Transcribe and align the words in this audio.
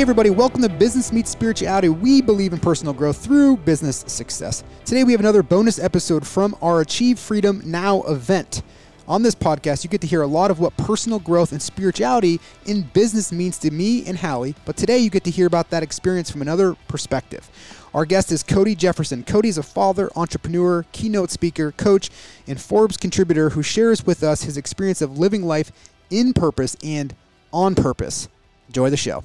Hey, 0.00 0.02
everybody, 0.02 0.30
welcome 0.30 0.62
to 0.62 0.68
Business 0.70 1.12
Meets 1.12 1.28
Spirituality. 1.28 1.90
We 1.90 2.22
believe 2.22 2.54
in 2.54 2.58
personal 2.58 2.94
growth 2.94 3.22
through 3.22 3.58
business 3.58 4.02
success. 4.06 4.64
Today, 4.86 5.04
we 5.04 5.12
have 5.12 5.20
another 5.20 5.42
bonus 5.42 5.78
episode 5.78 6.26
from 6.26 6.56
our 6.62 6.80
Achieve 6.80 7.18
Freedom 7.18 7.60
Now 7.66 8.00
event. 8.04 8.62
On 9.06 9.22
this 9.22 9.34
podcast, 9.34 9.84
you 9.84 9.90
get 9.90 10.00
to 10.00 10.06
hear 10.06 10.22
a 10.22 10.26
lot 10.26 10.50
of 10.50 10.58
what 10.58 10.74
personal 10.78 11.18
growth 11.18 11.52
and 11.52 11.60
spirituality 11.60 12.40
in 12.64 12.88
business 12.94 13.30
means 13.30 13.58
to 13.58 13.70
me 13.70 14.06
and 14.06 14.16
Hallie, 14.16 14.54
but 14.64 14.74
today 14.74 14.96
you 14.96 15.10
get 15.10 15.22
to 15.24 15.30
hear 15.30 15.46
about 15.46 15.68
that 15.68 15.82
experience 15.82 16.30
from 16.30 16.40
another 16.40 16.76
perspective. 16.88 17.50
Our 17.92 18.06
guest 18.06 18.32
is 18.32 18.42
Cody 18.42 18.74
Jefferson. 18.74 19.22
Cody 19.22 19.50
is 19.50 19.58
a 19.58 19.62
father, 19.62 20.08
entrepreneur, 20.16 20.86
keynote 20.92 21.30
speaker, 21.30 21.72
coach, 21.72 22.08
and 22.46 22.58
Forbes 22.58 22.96
contributor 22.96 23.50
who 23.50 23.62
shares 23.62 24.06
with 24.06 24.22
us 24.22 24.44
his 24.44 24.56
experience 24.56 25.02
of 25.02 25.18
living 25.18 25.42
life 25.42 25.70
in 26.08 26.32
purpose 26.32 26.74
and 26.82 27.14
on 27.52 27.74
purpose. 27.74 28.28
Enjoy 28.66 28.88
the 28.88 28.96
show. 28.96 29.22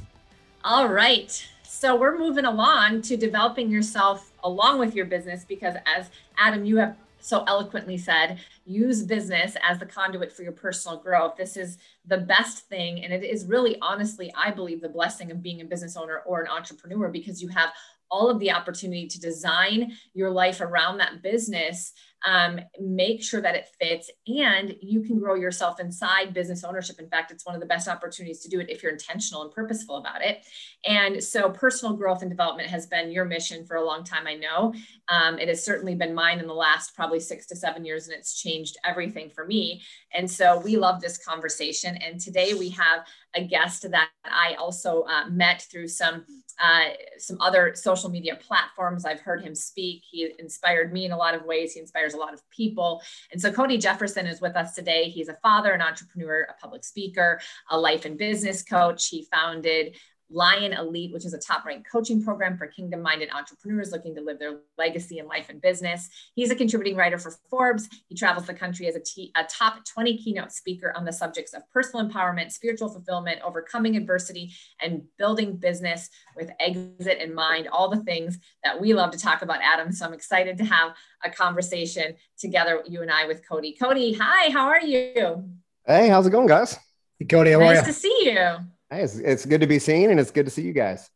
All 0.68 0.88
right. 0.88 1.48
So 1.62 1.96
we're 1.96 2.18
moving 2.18 2.46
along 2.46 3.04
to 3.04 3.16
developing 3.16 3.70
yourself 3.70 4.32
along 4.44 4.80
with 4.80 4.96
your 4.96 5.06
business 5.06 5.46
because, 5.48 5.76
as 5.86 6.10
Adam, 6.40 6.66
you 6.66 6.78
have 6.78 6.98
so 7.20 7.44
eloquently 7.44 8.00
said, 8.00 8.40
use 8.66 9.04
business 9.04 9.56
as 9.62 9.78
the 9.78 9.86
conduit 9.86 10.32
for 10.32 10.42
your 10.42 10.54
personal 10.54 10.98
growth. 10.98 11.36
This 11.38 11.56
is 11.56 11.78
the 12.08 12.18
best 12.18 12.68
thing. 12.68 13.04
And 13.04 13.14
it 13.14 13.24
is 13.24 13.46
really, 13.46 13.78
honestly, 13.80 14.34
I 14.36 14.50
believe 14.50 14.82
the 14.82 14.90
blessing 14.90 15.30
of 15.30 15.44
being 15.44 15.62
a 15.62 15.66
business 15.66 15.96
owner 15.96 16.24
or 16.26 16.42
an 16.42 16.48
entrepreneur 16.48 17.10
because 17.10 17.44
you 17.44 17.50
have 17.50 17.70
all 18.10 18.28
of 18.32 18.40
the 18.40 18.52
opportunity 18.52 19.06
to 19.06 19.22
design 19.22 19.96
your 20.16 20.32
life 20.32 20.62
around 20.62 20.98
that 20.98 21.22
business 21.22 21.94
um, 22.26 22.60
make 22.80 23.24
sure 23.24 23.40
that 23.42 23.56
it 23.56 23.68
fits 23.80 24.10
and 24.28 24.76
you 24.82 25.02
can 25.02 25.20
grow 25.20 25.36
yourself 25.36 25.80
inside 25.80 26.34
business 26.34 26.64
ownership 26.64 27.00
in 27.00 27.08
fact 27.08 27.32
it's 27.32 27.46
one 27.46 27.54
of 27.54 27.62
the 27.62 27.68
best 27.68 27.88
opportunities 27.88 28.42
to 28.42 28.50
do 28.50 28.60
it 28.60 28.70
if 28.70 28.82
you're 28.82 28.92
intentional 28.92 29.44
and 29.44 29.52
purposeful 29.52 29.98
about 29.98 30.24
it 30.24 30.44
and 30.86 31.24
so 31.24 31.50
personal 31.50 31.96
growth 31.96 32.22
and 32.22 32.32
development 32.32 32.68
has 32.68 32.88
been 32.88 33.12
your 33.12 33.26
mission 33.26 33.64
for 33.66 33.78
a 33.78 33.86
long 33.86 34.04
time 34.04 34.26
i 34.26 34.34
know 34.34 34.74
um, 35.08 35.38
it 35.38 35.48
has 35.48 35.64
certainly 35.64 35.94
been 35.94 36.16
mine 36.16 36.40
in 36.40 36.48
the 36.48 36.54
last 36.54 36.96
probably 36.96 37.20
six 37.20 37.46
to 37.46 37.56
seven 37.56 37.86
years 37.86 38.08
and 38.08 38.18
it's 38.18 38.42
changed 38.42 38.78
everything 38.84 39.30
for 39.30 39.46
me 39.46 39.82
and 40.14 40.30
so 40.30 40.60
we 40.60 40.78
love 40.78 41.00
this 41.02 41.24
conversation 41.24 41.96
and 41.98 42.20
today 42.20 42.54
we 42.56 42.70
have 42.70 43.06
a 43.36 43.44
guest 43.44 43.90
that 43.92 44.10
i 44.26 44.56
also 44.58 45.04
uh, 45.04 45.28
met 45.30 45.66
through 45.72 45.88
some 45.88 46.26
uh, 46.62 46.90
some 47.18 47.38
other 47.42 47.74
social 47.76 48.10
media 48.10 48.36
platforms. 48.36 49.06
I've 49.06 49.20
heard 49.20 49.44
him 49.44 49.54
speak. 49.54 50.04
He 50.10 50.32
inspired 50.40 50.94
me 50.94 51.06
in 51.06 51.12
a 51.12 51.18
lot 51.18 51.36
of 51.36 51.44
ways. 51.44 51.74
He 51.74 51.80
inspires 51.80 52.14
a 52.16 52.20
lot 52.20 52.34
of 52.34 52.42
people. 52.50 53.02
And 53.32 53.42
so 53.42 53.52
Cody 53.52 53.78
Jefferson 53.78 54.26
is 54.26 54.42
with 54.42 54.56
us 54.56 54.74
today. 54.74 55.10
He's 55.10 55.30
a 55.30 55.38
father, 55.44 55.72
an 55.72 55.82
entrepreneur, 55.82 56.48
a 56.50 56.54
public 56.62 56.84
speaker, 56.84 57.40
a 57.70 57.80
life 57.80 58.06
and 58.06 58.18
business 58.18 58.64
coach. 58.64 59.08
He 59.08 59.28
founded 59.32 59.98
Lion 60.30 60.74
Elite, 60.74 61.14
which 61.14 61.26
is 61.26 61.34
a 61.34 61.40
top 61.40 61.66
ranked 61.66 61.90
coaching 61.90 62.24
program 62.24 62.58
for 62.58 62.68
kingdom 62.68 63.02
minded 63.02 63.30
entrepreneurs 63.32 63.92
looking 63.92 64.16
to 64.16 64.22
live 64.22 64.40
their 64.40 64.60
legacy 64.78 65.20
in 65.20 65.28
life 65.28 65.48
and 65.50 65.62
business. 65.62 66.10
He's 66.34 66.52
a 66.52 66.56
contributing 66.56 66.96
writer 66.96 67.18
for 67.18 67.32
Forbes. 67.50 67.88
He 68.08 68.16
travels 68.16 68.48
the 68.48 68.54
country 68.54 68.88
as 68.88 68.96
a, 68.96 69.00
t- 69.00 69.32
a 69.36 69.44
top 69.44 69.86
20 69.86 70.18
keynote 70.18 70.52
speaker 70.52 70.94
on 70.96 71.06
the 71.06 71.14
subjects 71.14 71.54
of 71.54 71.62
personal 71.72 72.08
empowerment, 72.08 72.52
spiritual 72.52 72.90
fulfillment, 72.90 73.40
overcoming 73.44 73.96
adversity, 73.96 74.54
and 74.82 75.04
building 75.18 75.58
business 75.58 76.10
with 76.36 76.52
exit 76.60 77.20
in 77.20 77.34
mind. 77.34 77.68
All 77.72 77.90
the 77.90 78.04
things 78.04 78.40
that 78.64 78.80
we 78.80 78.94
love 78.94 79.12
to 79.12 79.20
talk 79.20 79.42
about, 79.42 79.60
Adam. 79.62 79.92
So 79.92 80.06
I'm 80.06 80.14
excited 80.14 80.58
to 80.58 80.66
have 80.66 80.96
a 81.24 81.30
conversation 81.30 82.16
together, 82.38 82.84
you 82.88 83.02
and 83.02 83.12
I, 83.12 83.28
with 83.28 83.48
Cody. 83.48 83.76
Cody, 83.80 84.14
hi, 84.14 84.52
how 84.52 84.68
are 84.68 84.82
you? 84.82 85.50
Hey, 85.86 86.10
how's 86.10 86.26
it 86.26 86.32
going, 86.32 86.48
guys? 86.48 86.80
Hey, 87.20 87.26
Cody, 87.26 87.52
how 87.52 87.60
nice 87.60 87.68
are 87.68 87.72
you? 87.74 87.78
Nice 87.82 87.88
to 87.88 87.94
see 87.94 88.22
you. 88.24 88.75
Hey, 88.96 89.04
it's, 89.04 89.18
it's 89.18 89.46
good 89.46 89.60
to 89.60 89.68
be 89.68 89.78
seen 89.78 90.10
and 90.10 90.20
it's 90.22 90.32
good 90.32 90.46
to 90.46 90.50
see 90.50 90.62
you 90.62 90.72
guys. 90.72 91.10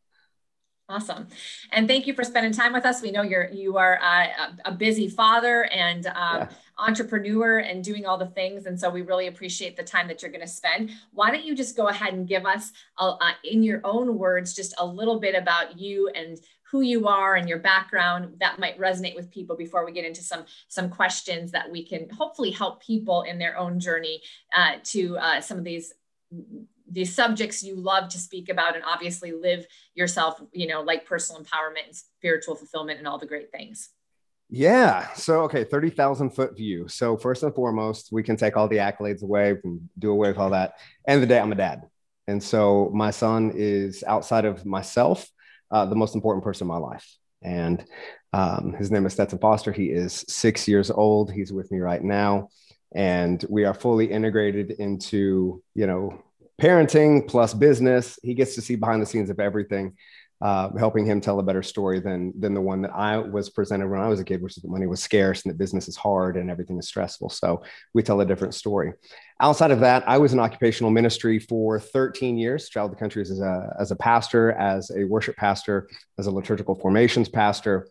Awesome. 0.89 1.27
And 1.71 1.87
thank 1.87 2.07
you 2.07 2.13
for 2.13 2.25
spending 2.25 2.51
time 2.51 2.73
with 2.73 2.85
us. 2.85 3.01
We 3.01 3.11
know 3.11 3.21
you're, 3.21 3.47
you 3.51 3.77
are 3.77 3.97
uh, 4.03 4.25
a 4.65 4.71
busy 4.73 5.07
father 5.07 5.63
and 5.65 6.07
um, 6.07 6.13
yeah. 6.39 6.49
entrepreneur 6.77 7.59
and 7.59 7.81
doing 7.81 8.05
all 8.05 8.17
the 8.17 8.25
things. 8.25 8.65
And 8.65 8.77
so 8.77 8.89
we 8.89 9.03
really 9.03 9.27
appreciate 9.27 9.77
the 9.77 9.83
time 9.83 10.09
that 10.09 10.21
you're 10.21 10.31
going 10.31 10.41
to 10.41 10.47
spend. 10.47 10.91
Why 11.13 11.31
don't 11.31 11.45
you 11.45 11.55
just 11.55 11.77
go 11.77 11.87
ahead 11.87 12.13
and 12.13 12.27
give 12.27 12.45
us, 12.45 12.73
uh, 12.97 13.15
in 13.45 13.63
your 13.63 13.79
own 13.85 14.17
words, 14.17 14.53
just 14.53 14.73
a 14.77 14.85
little 14.85 15.21
bit 15.21 15.35
about 15.35 15.79
you 15.79 16.09
and 16.09 16.37
who 16.69 16.81
you 16.81 17.07
are 17.07 17.35
and 17.35 17.47
your 17.47 17.59
background 17.59 18.35
that 18.39 18.59
might 18.59 18.77
resonate 18.77 19.15
with 19.15 19.31
people 19.31 19.55
before 19.55 19.85
we 19.85 19.91
get 19.91 20.05
into 20.05 20.21
some 20.21 20.45
some 20.67 20.87
questions 20.87 21.51
that 21.51 21.67
we 21.71 21.83
can 21.83 22.07
hopefully 22.11 22.51
help 22.51 22.79
people 22.79 23.23
in 23.23 23.39
their 23.39 23.57
own 23.57 23.79
journey 23.79 24.21
uh, 24.55 24.73
to 24.83 25.17
uh, 25.17 25.41
some 25.41 25.57
of 25.57 25.63
these 25.63 25.93
the 26.91 27.05
subjects 27.05 27.63
you 27.63 27.75
love 27.75 28.09
to 28.09 28.17
speak 28.17 28.49
about 28.49 28.75
and 28.75 28.83
obviously 28.83 29.31
live 29.31 29.65
yourself 29.95 30.41
you 30.51 30.67
know 30.67 30.81
like 30.81 31.05
personal 31.05 31.41
empowerment 31.41 31.85
and 31.85 31.95
spiritual 31.95 32.55
fulfillment 32.55 32.99
and 32.99 33.07
all 33.07 33.17
the 33.17 33.25
great 33.25 33.51
things. 33.51 33.89
Yeah. 34.49 35.13
So 35.13 35.41
okay 35.43 35.63
30000 35.63 36.31
foot 36.31 36.57
view. 36.57 36.87
So 36.87 37.17
first 37.17 37.43
and 37.43 37.53
foremost 37.53 38.09
we 38.11 38.23
can 38.23 38.35
take 38.35 38.57
all 38.57 38.67
the 38.67 38.77
accolades 38.77 39.21
away 39.21 39.55
and 39.63 39.81
do 39.97 40.11
away 40.11 40.29
with 40.29 40.37
all 40.37 40.49
that. 40.51 40.73
End 41.07 41.21
of 41.21 41.27
the 41.27 41.33
day 41.33 41.39
i'm 41.39 41.51
a 41.51 41.55
dad. 41.55 41.83
And 42.27 42.41
so 42.41 42.91
my 42.93 43.11
son 43.11 43.51
is 43.55 44.03
outside 44.05 44.45
of 44.45 44.65
myself 44.65 45.27
uh, 45.71 45.85
the 45.85 45.95
most 45.95 46.15
important 46.15 46.43
person 46.43 46.65
in 46.65 46.69
my 46.69 46.77
life. 46.77 47.05
And 47.41 47.83
um, 48.33 48.73
his 48.73 48.91
name 48.91 49.05
is 49.05 49.13
stetson 49.13 49.39
foster. 49.39 49.71
He 49.71 49.85
is 49.85 50.25
six 50.27 50.67
years 50.67 50.91
old. 50.91 51.31
He's 51.31 51.53
with 51.53 51.71
me 51.71 51.79
right 51.79 52.03
now. 52.03 52.49
And 52.93 53.43
we 53.49 53.65
are 53.65 53.73
fully 53.73 54.11
integrated 54.11 54.71
into 54.71 55.63
you 55.75 55.87
know 55.87 56.23
parenting 56.59 57.27
plus 57.27 57.53
business. 57.53 58.19
He 58.21 58.33
gets 58.33 58.55
to 58.55 58.61
see 58.61 58.75
behind 58.75 59.01
the 59.01 59.05
scenes 59.05 59.29
of 59.29 59.39
everything, 59.39 59.95
uh, 60.41 60.69
helping 60.77 61.05
him 61.05 61.21
tell 61.21 61.39
a 61.39 61.43
better 61.43 61.63
story 61.63 61.99
than 61.99 62.33
than 62.39 62.53
the 62.53 62.61
one 62.61 62.81
that 62.83 62.91
I 62.93 63.17
was 63.17 63.49
presented 63.49 63.89
when 63.89 63.99
I 63.99 64.07
was 64.07 64.19
a 64.19 64.23
kid, 64.23 64.41
which 64.41 64.57
is 64.57 64.63
that 64.63 64.69
money 64.69 64.87
was 64.87 65.01
scarce 65.01 65.43
and 65.43 65.53
that 65.53 65.57
business 65.57 65.87
is 65.87 65.95
hard 65.95 66.37
and 66.37 66.49
everything 66.49 66.77
is 66.77 66.87
stressful. 66.87 67.29
So 67.29 67.63
we 67.93 68.03
tell 68.03 68.21
a 68.21 68.25
different 68.25 68.53
story. 68.53 68.93
Outside 69.41 69.71
of 69.71 69.79
that, 69.79 70.07
I 70.07 70.17
was 70.17 70.33
in 70.33 70.39
occupational 70.39 70.91
ministry 70.91 71.39
for 71.39 71.79
13 71.79 72.37
years, 72.37 72.69
traveled 72.69 72.91
the 72.91 72.99
country 72.99 73.21
as 73.21 73.39
a, 73.39 73.75
as 73.79 73.91
a 73.91 73.95
pastor, 73.95 74.51
as 74.51 74.91
a 74.91 75.05
worship 75.05 75.37
pastor, 75.37 75.87
as 76.17 76.27
a 76.27 76.31
liturgical 76.31 76.75
formations 76.75 77.29
pastor 77.29 77.87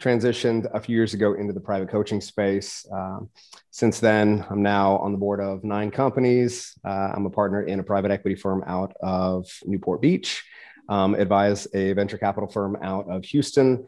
transitioned 0.00 0.68
a 0.72 0.80
few 0.80 0.94
years 0.94 1.14
ago 1.14 1.34
into 1.34 1.52
the 1.52 1.60
private 1.60 1.88
coaching 1.88 2.20
space. 2.20 2.86
Um, 2.92 3.30
since 3.70 4.00
then, 4.00 4.44
I'm 4.48 4.62
now 4.62 4.98
on 4.98 5.12
the 5.12 5.18
board 5.18 5.40
of 5.40 5.64
nine 5.64 5.90
companies. 5.90 6.78
Uh, 6.84 7.12
I'm 7.14 7.26
a 7.26 7.30
partner 7.30 7.62
in 7.62 7.80
a 7.80 7.82
private 7.82 8.10
equity 8.10 8.36
firm 8.36 8.62
out 8.66 8.94
of 9.00 9.46
Newport 9.64 10.00
Beach, 10.00 10.44
um, 10.88 11.14
advise 11.14 11.66
a 11.74 11.92
venture 11.94 12.18
capital 12.18 12.48
firm 12.48 12.76
out 12.82 13.10
of 13.10 13.24
Houston. 13.26 13.86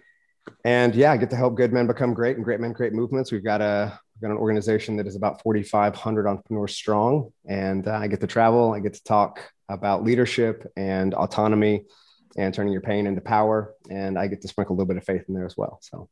And 0.64 0.94
yeah, 0.94 1.12
I 1.12 1.16
get 1.16 1.30
to 1.30 1.36
help 1.36 1.54
good 1.54 1.72
men 1.72 1.86
become 1.86 2.12
great 2.12 2.36
and 2.36 2.44
great 2.44 2.60
men 2.60 2.74
create 2.74 2.92
movements. 2.92 3.30
We've 3.30 3.44
got 3.44 3.60
a 3.60 3.98
we've 4.14 4.28
got 4.28 4.34
an 4.34 4.40
organization 4.40 4.96
that 4.96 5.06
is 5.06 5.16
about 5.16 5.42
4,500 5.42 6.26
entrepreneurs 6.26 6.74
strong, 6.74 7.32
and 7.46 7.86
uh, 7.86 7.92
I 7.92 8.08
get 8.08 8.20
to 8.20 8.26
travel. 8.26 8.72
I 8.72 8.80
get 8.80 8.94
to 8.94 9.04
talk 9.04 9.40
about 9.68 10.02
leadership 10.02 10.66
and 10.76 11.14
autonomy 11.14 11.84
and 12.36 12.54
turning 12.54 12.72
your 12.72 12.82
pain 12.82 13.06
into 13.06 13.20
power. 13.20 13.74
And 13.90 14.18
I 14.18 14.26
get 14.26 14.42
to 14.42 14.48
sprinkle 14.48 14.74
a 14.74 14.76
little 14.76 14.88
bit 14.88 14.96
of 14.96 15.04
faith 15.04 15.24
in 15.28 15.34
there 15.34 15.46
as 15.46 15.56
well. 15.56 15.78
So 15.82 16.08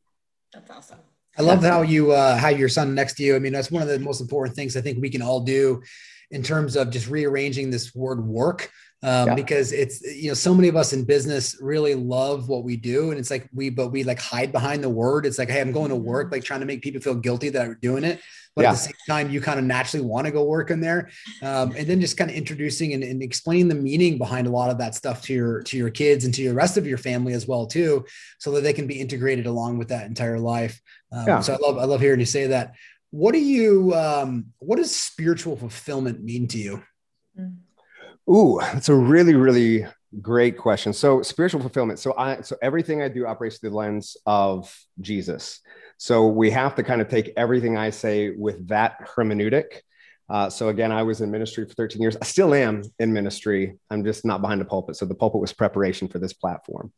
that's 0.53 0.69
awesome. 0.69 0.99
I 1.37 1.41
love 1.41 1.63
how 1.63 1.83
you 1.83 2.11
uh, 2.11 2.37
how 2.37 2.49
your 2.49 2.69
son 2.69 2.93
next 2.95 3.13
to 3.15 3.23
you. 3.23 3.35
I 3.35 3.39
mean, 3.39 3.53
that's 3.53 3.71
one 3.71 3.81
of 3.81 3.87
the 3.87 3.99
most 3.99 4.19
important 4.19 4.55
things 4.55 4.75
I 4.75 4.81
think 4.81 5.01
we 5.01 5.09
can 5.09 5.21
all 5.21 5.41
do 5.41 5.81
in 6.31 6.43
terms 6.43 6.75
of 6.75 6.89
just 6.89 7.07
rearranging 7.07 7.69
this 7.69 7.95
word 7.95 8.25
work 8.25 8.71
um, 9.01 9.29
yeah. 9.29 9.35
because 9.35 9.71
it's 9.71 10.01
you 10.01 10.27
know 10.27 10.33
so 10.33 10.53
many 10.53 10.67
of 10.67 10.75
us 10.75 10.93
in 10.93 11.05
business 11.05 11.57
really 11.61 11.95
love 11.95 12.49
what 12.49 12.63
we 12.63 12.75
do 12.75 13.11
and 13.11 13.19
it's 13.19 13.31
like 13.31 13.47
we 13.53 13.69
but 13.69 13.89
we 13.89 14.03
like 14.03 14.19
hide 14.19 14.51
behind 14.51 14.83
the 14.83 14.89
word 14.89 15.25
it's 15.25 15.39
like 15.39 15.49
hey 15.49 15.61
i'm 15.61 15.71
going 15.71 15.89
to 15.89 15.95
work 15.95 16.27
mm-hmm. 16.27 16.35
like 16.35 16.43
trying 16.43 16.59
to 16.59 16.65
make 16.65 16.81
people 16.81 16.99
feel 17.01 17.15
guilty 17.15 17.49
that 17.49 17.65
are 17.67 17.75
doing 17.75 18.03
it 18.03 18.19
but 18.55 18.63
yeah. 18.63 18.69
at 18.69 18.71
the 18.73 18.77
same 18.77 18.93
time 19.07 19.29
you 19.29 19.41
kind 19.41 19.59
of 19.59 19.65
naturally 19.65 20.05
want 20.05 20.25
to 20.25 20.31
go 20.31 20.43
work 20.43 20.71
in 20.71 20.79
there 20.79 21.09
um, 21.41 21.71
and 21.77 21.87
then 21.87 22.01
just 22.01 22.17
kind 22.17 22.29
of 22.29 22.35
introducing 22.35 22.93
and, 22.93 23.03
and, 23.03 23.21
explaining 23.23 23.67
the 23.67 23.75
meaning 23.75 24.17
behind 24.17 24.47
a 24.47 24.49
lot 24.49 24.69
of 24.69 24.77
that 24.77 24.95
stuff 24.95 25.21
to 25.21 25.33
your 25.33 25.61
to 25.63 25.77
your 25.77 25.89
kids 25.89 26.25
and 26.25 26.33
to 26.33 26.47
the 26.47 26.53
rest 26.53 26.77
of 26.77 26.87
your 26.87 26.97
family 26.97 27.33
as 27.33 27.47
well 27.47 27.65
too 27.65 28.05
so 28.39 28.51
that 28.51 28.61
they 28.61 28.73
can 28.73 28.87
be 28.87 28.99
integrated 28.99 29.45
along 29.45 29.77
with 29.77 29.89
that 29.89 30.07
entire 30.07 30.39
life 30.39 30.81
um, 31.11 31.27
yeah. 31.27 31.39
so 31.39 31.53
i 31.53 31.57
love 31.57 31.77
i 31.77 31.83
love 31.83 32.01
hearing 32.01 32.19
you 32.19 32.25
say 32.25 32.47
that 32.47 32.75
what 33.11 33.33
do 33.33 33.39
you 33.39 33.93
um, 33.93 34.45
what 34.59 34.77
does 34.77 34.95
spiritual 34.95 35.55
fulfillment 35.55 36.23
mean 36.23 36.47
to 36.47 36.57
you 36.57 36.83
mm. 37.39 37.55
Ooh, 38.29 38.59
that's 38.61 38.89
a 38.89 38.95
really, 38.95 39.33
really 39.33 39.87
great 40.21 40.57
question. 40.57 40.93
So 40.93 41.21
spiritual 41.21 41.61
fulfillment. 41.61 41.99
So 41.99 42.15
I 42.17 42.41
so 42.41 42.55
everything 42.61 43.01
I 43.01 43.09
do 43.09 43.25
operates 43.25 43.59
through 43.59 43.71
the 43.71 43.75
lens 43.75 44.17
of 44.25 44.75
Jesus. 45.01 45.59
So 45.97 46.27
we 46.27 46.51
have 46.51 46.75
to 46.75 46.83
kind 46.83 47.01
of 47.01 47.09
take 47.09 47.33
everything 47.37 47.77
I 47.77 47.89
say 47.89 48.31
with 48.31 48.67
that 48.69 49.07
hermeneutic. 49.07 49.81
Uh, 50.29 50.49
so 50.49 50.69
again, 50.69 50.91
I 50.91 51.03
was 51.03 51.21
in 51.21 51.31
ministry 51.31 51.65
for 51.65 51.73
13 51.73 52.01
years. 52.01 52.15
I 52.21 52.25
still 52.25 52.53
am 52.53 52.83
in 52.99 53.11
ministry. 53.11 53.77
I'm 53.89 54.03
just 54.03 54.25
not 54.25 54.41
behind 54.41 54.61
the 54.61 54.65
pulpit. 54.65 54.95
So 54.95 55.05
the 55.05 55.15
pulpit 55.15 55.41
was 55.41 55.53
preparation 55.53 56.07
for 56.07 56.19
this 56.19 56.33
platform. 56.33 56.93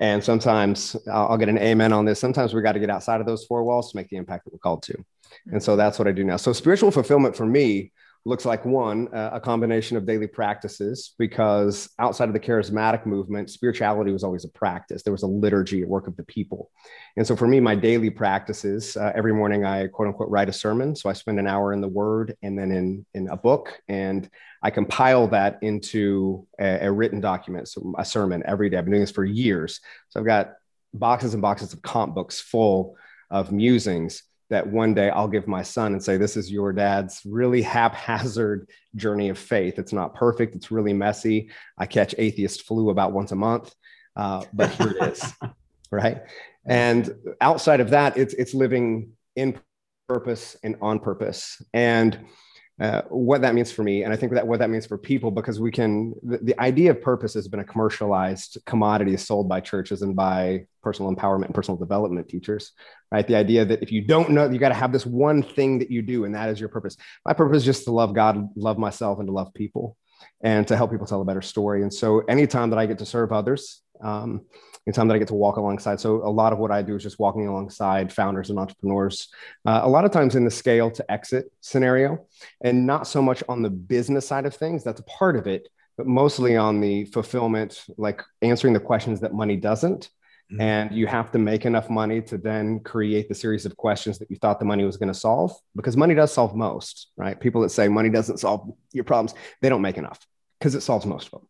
And 0.00 0.22
sometimes 0.22 0.96
I'll 1.10 1.36
get 1.36 1.48
an 1.48 1.58
amen 1.58 1.92
on 1.92 2.04
this. 2.04 2.20
Sometimes 2.20 2.54
we 2.54 2.62
got 2.62 2.72
to 2.72 2.80
get 2.80 2.90
outside 2.90 3.20
of 3.20 3.26
those 3.26 3.44
four 3.46 3.64
walls 3.64 3.90
to 3.90 3.96
make 3.96 4.08
the 4.08 4.16
impact 4.16 4.44
that 4.44 4.52
we're 4.52 4.58
called 4.58 4.82
to. 4.84 5.04
And 5.50 5.62
so 5.62 5.76
that's 5.76 5.98
what 5.98 6.06
I 6.06 6.12
do 6.12 6.24
now. 6.24 6.36
So 6.36 6.52
spiritual 6.52 6.90
fulfillment 6.90 7.36
for 7.36 7.46
me 7.46 7.92
looks 8.28 8.44
like 8.44 8.64
one, 8.66 9.08
uh, 9.14 9.30
a 9.32 9.40
combination 9.40 9.96
of 9.96 10.04
daily 10.04 10.26
practices, 10.26 11.14
because 11.18 11.88
outside 11.98 12.28
of 12.28 12.34
the 12.34 12.40
charismatic 12.40 13.06
movement, 13.06 13.48
spirituality 13.48 14.12
was 14.12 14.22
always 14.22 14.44
a 14.44 14.50
practice. 14.50 15.02
There 15.02 15.12
was 15.12 15.22
a 15.22 15.26
liturgy, 15.26 15.82
a 15.82 15.86
work 15.86 16.06
of 16.06 16.16
the 16.16 16.24
people. 16.24 16.70
And 17.16 17.26
so 17.26 17.34
for 17.34 17.48
me, 17.48 17.58
my 17.58 17.74
daily 17.74 18.10
practices, 18.10 18.98
uh, 18.98 19.12
every 19.14 19.32
morning 19.32 19.64
I 19.64 19.86
quote 19.86 20.08
unquote 20.08 20.28
write 20.28 20.50
a 20.50 20.52
sermon. 20.52 20.94
So 20.94 21.08
I 21.08 21.14
spend 21.14 21.38
an 21.38 21.46
hour 21.46 21.72
in 21.72 21.80
the 21.80 21.88
word 21.88 22.36
and 22.42 22.58
then 22.58 22.70
in, 22.70 23.06
in 23.14 23.28
a 23.28 23.36
book. 23.36 23.80
And 23.88 24.28
I 24.62 24.70
compile 24.70 25.26
that 25.28 25.58
into 25.62 26.46
a, 26.60 26.86
a 26.86 26.92
written 26.92 27.20
document, 27.20 27.68
so 27.68 27.94
a 27.98 28.04
sermon 28.04 28.42
every 28.44 28.68
day. 28.68 28.76
I've 28.76 28.84
been 28.84 28.92
doing 28.92 29.02
this 29.02 29.10
for 29.10 29.24
years. 29.24 29.80
So 30.10 30.20
I've 30.20 30.26
got 30.26 30.52
boxes 30.92 31.32
and 31.32 31.40
boxes 31.40 31.72
of 31.72 31.80
comp 31.80 32.14
books 32.14 32.40
full 32.40 32.96
of 33.30 33.52
musings 33.52 34.22
that 34.50 34.66
one 34.66 34.94
day 34.94 35.10
I'll 35.10 35.28
give 35.28 35.46
my 35.46 35.62
son 35.62 35.92
and 35.92 36.02
say, 36.02 36.16
This 36.16 36.36
is 36.36 36.50
your 36.50 36.72
dad's 36.72 37.20
really 37.24 37.62
haphazard 37.74 38.68
journey 38.96 39.28
of 39.28 39.38
faith. 39.38 39.78
It's 39.78 39.92
not 39.92 40.14
perfect, 40.14 40.54
it's 40.54 40.70
really 40.70 40.92
messy. 40.92 41.50
I 41.76 41.86
catch 41.86 42.14
atheist 42.18 42.62
flu 42.62 42.90
about 42.90 43.12
once 43.12 43.32
a 43.32 43.36
month, 43.36 43.74
uh, 44.16 44.44
but 44.52 44.70
here 44.70 44.94
it 44.98 45.12
is. 45.12 45.32
right. 45.90 46.22
And 46.66 47.14
outside 47.40 47.80
of 47.80 47.90
that, 47.90 48.16
it's, 48.16 48.34
it's 48.34 48.52
living 48.52 49.12
in 49.36 49.58
purpose 50.08 50.56
and 50.62 50.76
on 50.82 51.00
purpose. 51.00 51.62
And 51.72 52.26
uh, 52.80 53.02
what 53.08 53.42
that 53.42 53.54
means 53.54 53.72
for 53.72 53.82
me, 53.82 54.04
and 54.04 54.12
I 54.12 54.16
think 54.16 54.32
that 54.32 54.46
what 54.46 54.60
that 54.60 54.70
means 54.70 54.86
for 54.86 54.96
people, 54.96 55.32
because 55.32 55.58
we 55.58 55.72
can, 55.72 56.14
the, 56.22 56.38
the, 56.38 56.60
idea 56.60 56.92
of 56.92 57.02
purpose 57.02 57.34
has 57.34 57.48
been 57.48 57.58
a 57.58 57.64
commercialized 57.64 58.58
commodity 58.66 59.16
sold 59.16 59.48
by 59.48 59.58
churches 59.60 60.02
and 60.02 60.14
by 60.14 60.66
personal 60.80 61.12
empowerment 61.12 61.46
and 61.46 61.54
personal 61.54 61.76
development 61.76 62.28
teachers, 62.28 62.70
right? 63.10 63.26
The 63.26 63.34
idea 63.34 63.64
that 63.64 63.82
if 63.82 63.90
you 63.90 64.02
don't 64.02 64.30
know, 64.30 64.48
you 64.48 64.60
got 64.60 64.68
to 64.68 64.76
have 64.76 64.92
this 64.92 65.04
one 65.04 65.42
thing 65.42 65.80
that 65.80 65.90
you 65.90 66.02
do, 66.02 66.24
and 66.24 66.36
that 66.36 66.50
is 66.50 66.60
your 66.60 66.68
purpose. 66.68 66.96
My 67.26 67.32
purpose 67.32 67.58
is 67.58 67.64
just 67.64 67.84
to 67.84 67.90
love 67.90 68.14
God, 68.14 68.48
love 68.54 68.78
myself, 68.78 69.18
and 69.18 69.26
to 69.26 69.32
love 69.32 69.52
people, 69.54 69.96
and 70.40 70.64
to 70.68 70.76
help 70.76 70.92
people 70.92 71.06
tell 71.06 71.20
a 71.20 71.24
better 71.24 71.42
story. 71.42 71.82
And 71.82 71.92
so, 71.92 72.20
anytime 72.28 72.70
that 72.70 72.78
I 72.78 72.86
get 72.86 72.98
to 72.98 73.06
serve 73.06 73.32
others, 73.32 73.82
um, 74.00 74.42
anytime 74.88 75.06
that 75.06 75.14
I 75.14 75.18
get 75.18 75.28
to 75.28 75.34
walk 75.34 75.58
alongside. 75.58 76.00
So 76.00 76.26
a 76.26 76.32
lot 76.32 76.54
of 76.54 76.58
what 76.58 76.70
I 76.70 76.80
do 76.80 76.96
is 76.96 77.02
just 77.02 77.18
walking 77.18 77.46
alongside 77.46 78.10
founders 78.10 78.48
and 78.48 78.58
entrepreneurs, 78.58 79.28
uh, 79.66 79.80
a 79.82 79.88
lot 79.88 80.06
of 80.06 80.12
times 80.12 80.34
in 80.34 80.46
the 80.46 80.50
scale 80.50 80.90
to 80.92 81.12
exit 81.12 81.52
scenario, 81.60 82.26
and 82.62 82.86
not 82.86 83.06
so 83.06 83.20
much 83.20 83.44
on 83.50 83.60
the 83.60 83.68
business 83.68 84.26
side 84.26 84.46
of 84.46 84.54
things. 84.54 84.82
That's 84.82 85.00
a 85.00 85.04
part 85.04 85.36
of 85.36 85.46
it, 85.46 85.68
but 85.98 86.06
mostly 86.06 86.56
on 86.56 86.80
the 86.80 87.04
fulfillment, 87.04 87.84
like 87.98 88.22
answering 88.40 88.72
the 88.72 88.80
questions 88.80 89.20
that 89.20 89.34
money 89.34 89.58
doesn't. 89.58 90.08
Mm-hmm. 90.50 90.60
And 90.62 90.92
you 90.92 91.06
have 91.06 91.30
to 91.32 91.38
make 91.38 91.66
enough 91.66 91.90
money 91.90 92.22
to 92.22 92.38
then 92.38 92.80
create 92.80 93.28
the 93.28 93.34
series 93.34 93.66
of 93.66 93.76
questions 93.76 94.18
that 94.20 94.30
you 94.30 94.38
thought 94.38 94.58
the 94.58 94.64
money 94.64 94.84
was 94.86 94.96
going 94.96 95.12
to 95.12 95.20
solve, 95.28 95.52
because 95.76 95.98
money 95.98 96.14
does 96.14 96.32
solve 96.32 96.56
most, 96.56 97.08
right? 97.18 97.38
People 97.38 97.60
that 97.60 97.68
say 97.68 97.88
money 97.88 98.08
doesn't 98.08 98.38
solve 98.38 98.72
your 98.94 99.04
problems, 99.04 99.34
they 99.60 99.68
don't 99.68 99.82
make 99.82 99.98
enough 99.98 100.26
because 100.58 100.74
it 100.74 100.80
solves 100.80 101.04
most 101.04 101.26
of 101.26 101.32
them 101.32 101.48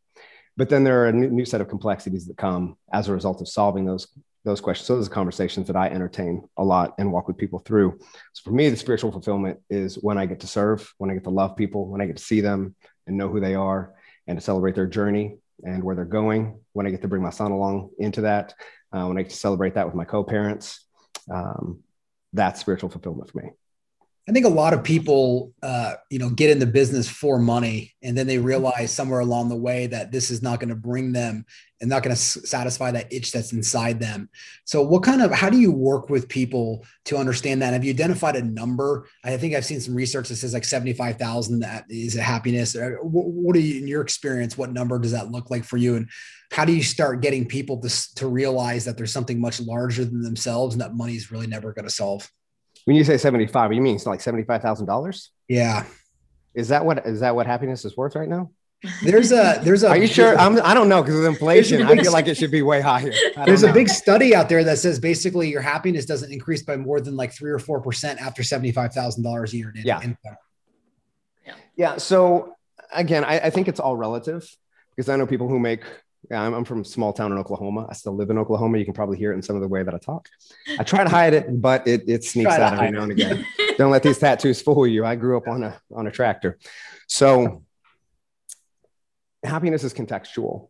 but 0.58 0.68
then 0.68 0.82
there 0.82 1.04
are 1.04 1.06
a 1.06 1.12
new 1.12 1.44
set 1.44 1.60
of 1.60 1.68
complexities 1.68 2.26
that 2.26 2.36
come 2.36 2.76
as 2.92 3.08
a 3.08 3.12
result 3.12 3.40
of 3.40 3.48
solving 3.48 3.84
those 3.84 4.08
those 4.44 4.60
questions. 4.60 4.86
So 4.86 4.96
those 4.96 5.08
are 5.08 5.10
conversations 5.10 5.66
that 5.66 5.76
I 5.76 5.88
entertain 5.88 6.48
a 6.56 6.64
lot 6.64 6.94
and 6.98 7.12
walk 7.12 7.28
with 7.28 7.36
people 7.36 7.58
through. 7.60 7.98
So 8.32 8.42
for 8.44 8.50
me, 8.50 8.68
the 8.68 8.76
spiritual 8.76 9.12
fulfillment 9.12 9.60
is 9.68 9.96
when 9.96 10.16
I 10.16 10.26
get 10.26 10.40
to 10.40 10.46
serve, 10.46 10.92
when 10.98 11.10
I 11.10 11.14
get 11.14 11.24
to 11.24 11.30
love 11.30 11.54
people, 11.56 11.86
when 11.86 12.00
I 12.00 12.06
get 12.06 12.16
to 12.16 12.22
see 12.22 12.40
them 12.40 12.74
and 13.06 13.16
know 13.16 13.28
who 13.28 13.40
they 13.40 13.54
are 13.54 13.94
and 14.26 14.38
to 14.38 14.44
celebrate 14.44 14.74
their 14.74 14.86
journey 14.86 15.36
and 15.64 15.84
where 15.84 15.94
they're 15.94 16.04
going. 16.04 16.60
When 16.72 16.86
I 16.86 16.90
get 16.90 17.02
to 17.02 17.08
bring 17.08 17.22
my 17.22 17.30
son 17.30 17.52
along 17.52 17.90
into 17.98 18.22
that, 18.22 18.54
uh, 18.92 19.04
when 19.06 19.18
I 19.18 19.22
get 19.22 19.30
to 19.30 19.36
celebrate 19.36 19.74
that 19.74 19.86
with 19.86 19.94
my 19.94 20.04
co-parents, 20.04 20.86
um, 21.32 21.80
that's 22.32 22.60
spiritual 22.60 22.90
fulfillment 22.90 23.30
for 23.30 23.38
me. 23.42 23.50
I 24.28 24.32
think 24.32 24.44
a 24.44 24.50
lot 24.50 24.74
of 24.74 24.84
people, 24.84 25.54
uh, 25.62 25.94
you 26.10 26.18
know, 26.18 26.28
get 26.28 26.50
in 26.50 26.58
the 26.58 26.66
business 26.66 27.08
for 27.08 27.38
money, 27.38 27.94
and 28.02 28.16
then 28.16 28.26
they 28.26 28.36
realize 28.36 28.92
somewhere 28.92 29.20
along 29.20 29.48
the 29.48 29.56
way 29.56 29.86
that 29.86 30.12
this 30.12 30.30
is 30.30 30.42
not 30.42 30.60
going 30.60 30.68
to 30.68 30.74
bring 30.74 31.12
them 31.12 31.46
and 31.80 31.88
not 31.88 32.02
going 32.02 32.14
to 32.14 32.20
satisfy 32.20 32.90
that 32.90 33.10
itch 33.10 33.32
that's 33.32 33.54
inside 33.54 34.00
them. 34.00 34.28
So, 34.66 34.82
what 34.82 35.02
kind 35.02 35.22
of 35.22 35.32
how 35.32 35.48
do 35.48 35.58
you 35.58 35.72
work 35.72 36.10
with 36.10 36.28
people 36.28 36.84
to 37.06 37.16
understand 37.16 37.62
that? 37.62 37.72
Have 37.72 37.84
you 37.84 37.90
identified 37.90 38.36
a 38.36 38.42
number? 38.42 39.08
I 39.24 39.38
think 39.38 39.54
I've 39.54 39.64
seen 39.64 39.80
some 39.80 39.94
research 39.94 40.28
that 40.28 40.36
says 40.36 40.52
like 40.52 40.66
seventy-five 40.66 41.16
thousand 41.16 41.60
that 41.60 41.86
is 41.88 42.14
a 42.14 42.22
happiness. 42.22 42.76
What 43.00 43.56
are 43.56 43.60
you, 43.60 43.80
in 43.80 43.88
your 43.88 44.02
experience? 44.02 44.58
What 44.58 44.74
number 44.74 44.98
does 44.98 45.12
that 45.12 45.30
look 45.30 45.50
like 45.50 45.64
for 45.64 45.78
you? 45.78 45.96
And 45.96 46.06
how 46.50 46.66
do 46.66 46.74
you 46.74 46.82
start 46.82 47.22
getting 47.22 47.48
people 47.48 47.80
to 47.80 48.14
to 48.16 48.28
realize 48.28 48.84
that 48.84 48.98
there's 48.98 49.12
something 49.12 49.40
much 49.40 49.58
larger 49.58 50.04
than 50.04 50.20
themselves 50.20 50.74
and 50.74 50.82
that 50.82 50.94
money 50.94 51.16
is 51.16 51.32
really 51.32 51.46
never 51.46 51.72
going 51.72 51.86
to 51.86 51.90
solve? 51.90 52.30
When 52.88 52.96
you 52.96 53.04
say 53.04 53.18
75, 53.18 53.74
you 53.74 53.82
mean 53.82 53.96
it's 53.96 54.06
like 54.06 54.20
$75,000? 54.20 55.28
Yeah. 55.46 55.84
Is 56.54 56.68
that 56.68 56.86
what 56.86 57.06
is 57.06 57.20
that 57.20 57.36
what 57.36 57.46
happiness 57.46 57.84
is 57.84 57.94
worth 57.98 58.16
right 58.16 58.30
now? 58.30 58.50
There's 59.02 59.30
a 59.30 59.60
there's 59.62 59.82
a. 59.82 59.90
Are 59.90 59.98
you 59.98 60.06
sure? 60.06 60.38
i 60.38 60.46
I'm 60.46 60.58
I 60.62 60.72
don't 60.72 60.88
know 60.88 61.02
because 61.02 61.18
of 61.18 61.26
inflation. 61.26 61.82
I 61.82 61.96
feel 61.96 62.12
like 62.12 62.28
it 62.28 62.38
should 62.38 62.50
be 62.50 62.62
way 62.62 62.80
higher. 62.80 63.12
There's 63.44 63.62
know. 63.62 63.68
a 63.68 63.72
big 63.74 63.90
study 63.90 64.34
out 64.34 64.48
there 64.48 64.64
that 64.64 64.78
says 64.78 64.98
basically 64.98 65.50
your 65.50 65.60
happiness 65.60 66.06
doesn't 66.06 66.32
increase 66.32 66.62
by 66.62 66.78
more 66.78 66.98
than 66.98 67.14
like 67.14 67.34
three 67.34 67.50
or 67.50 67.58
four 67.58 67.82
percent 67.82 68.22
after 68.22 68.42
seventy 68.42 68.72
five 68.72 68.94
thousand 68.94 69.22
dollars 69.22 69.52
a 69.52 69.58
year. 69.58 69.70
In 69.76 69.82
yeah. 69.84 70.00
Income. 70.00 70.36
Yeah. 71.44 71.54
Yeah. 71.76 71.96
So 71.98 72.54
again, 72.90 73.22
I, 73.22 73.38
I 73.38 73.50
think 73.50 73.68
it's 73.68 73.80
all 73.80 73.98
relative 73.98 74.48
because 74.96 75.10
I 75.10 75.16
know 75.16 75.26
people 75.26 75.48
who 75.50 75.58
make 75.58 75.82
yeah, 75.82 75.88
I'm, 76.30 76.54
I'm, 76.54 76.64
from 76.64 76.82
a 76.82 76.84
small 76.84 77.12
town 77.12 77.32
in 77.32 77.38
Oklahoma. 77.38 77.86
I 77.88 77.94
still 77.94 78.14
live 78.14 78.30
in 78.30 78.38
Oklahoma. 78.38 78.78
You 78.78 78.84
can 78.84 78.94
probably 78.94 79.16
hear 79.16 79.32
it 79.32 79.36
in 79.36 79.42
some 79.42 79.56
of 79.56 79.62
the 79.62 79.68
way 79.68 79.82
that 79.82 79.94
I 79.94 79.98
talk. 79.98 80.28
I 80.78 80.82
try 80.82 81.04
to 81.04 81.10
hide 81.10 81.32
it, 81.32 81.60
but 81.60 81.86
it, 81.86 82.08
it 82.08 82.24
sneaks 82.24 82.52
out 82.52 82.74
every 82.74 82.90
now 82.90 83.02
and 83.02 83.12
again. 83.12 83.46
Don't 83.78 83.90
let 83.90 84.02
these 84.02 84.18
tattoos 84.18 84.60
fool 84.60 84.86
you. 84.86 85.04
I 85.04 85.14
grew 85.14 85.36
up 85.36 85.46
on 85.46 85.62
a 85.62 85.80
on 85.94 86.06
a 86.06 86.10
tractor. 86.10 86.58
So 87.06 87.64
happiness 89.44 89.84
is 89.84 89.94
contextual. 89.94 90.68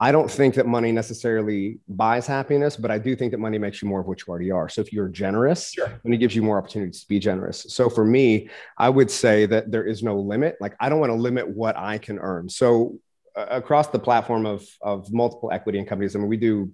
I 0.00 0.10
don't 0.10 0.30
think 0.30 0.56
that 0.56 0.66
money 0.66 0.90
necessarily 0.90 1.78
buys 1.88 2.26
happiness, 2.26 2.76
but 2.76 2.90
I 2.90 2.98
do 2.98 3.14
think 3.14 3.30
that 3.30 3.38
money 3.38 3.58
makes 3.58 3.80
you 3.80 3.88
more 3.88 4.00
of 4.00 4.06
what 4.06 4.20
you 4.20 4.24
already 4.28 4.50
are. 4.50 4.68
So 4.68 4.80
if 4.80 4.92
you're 4.92 5.08
generous, 5.08 5.70
sure. 5.70 6.00
it 6.04 6.16
gives 6.16 6.34
you 6.34 6.42
more 6.42 6.58
opportunities 6.58 7.02
to 7.02 7.08
be 7.08 7.20
generous. 7.20 7.66
So 7.68 7.88
for 7.88 8.04
me, 8.04 8.50
I 8.76 8.90
would 8.90 9.10
say 9.10 9.46
that 9.46 9.70
there 9.70 9.84
is 9.84 10.02
no 10.02 10.18
limit. 10.18 10.56
Like 10.60 10.74
I 10.80 10.88
don't 10.88 10.98
want 10.98 11.10
to 11.10 11.16
limit 11.16 11.48
what 11.48 11.76
I 11.76 11.98
can 11.98 12.18
earn. 12.18 12.48
So 12.48 12.98
across 13.36 13.88
the 13.88 13.98
platform 13.98 14.46
of 14.46 14.66
of 14.80 15.12
multiple 15.12 15.50
equity 15.52 15.78
and 15.78 15.88
companies. 15.88 16.14
I 16.14 16.18
mean, 16.18 16.28
we 16.28 16.36
do 16.36 16.72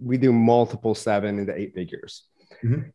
we 0.00 0.16
do 0.16 0.32
multiple 0.32 0.94
seven 0.94 1.38
into 1.38 1.56
eight 1.56 1.74
figures. 1.74 2.24
Mm-hmm. 2.64 2.88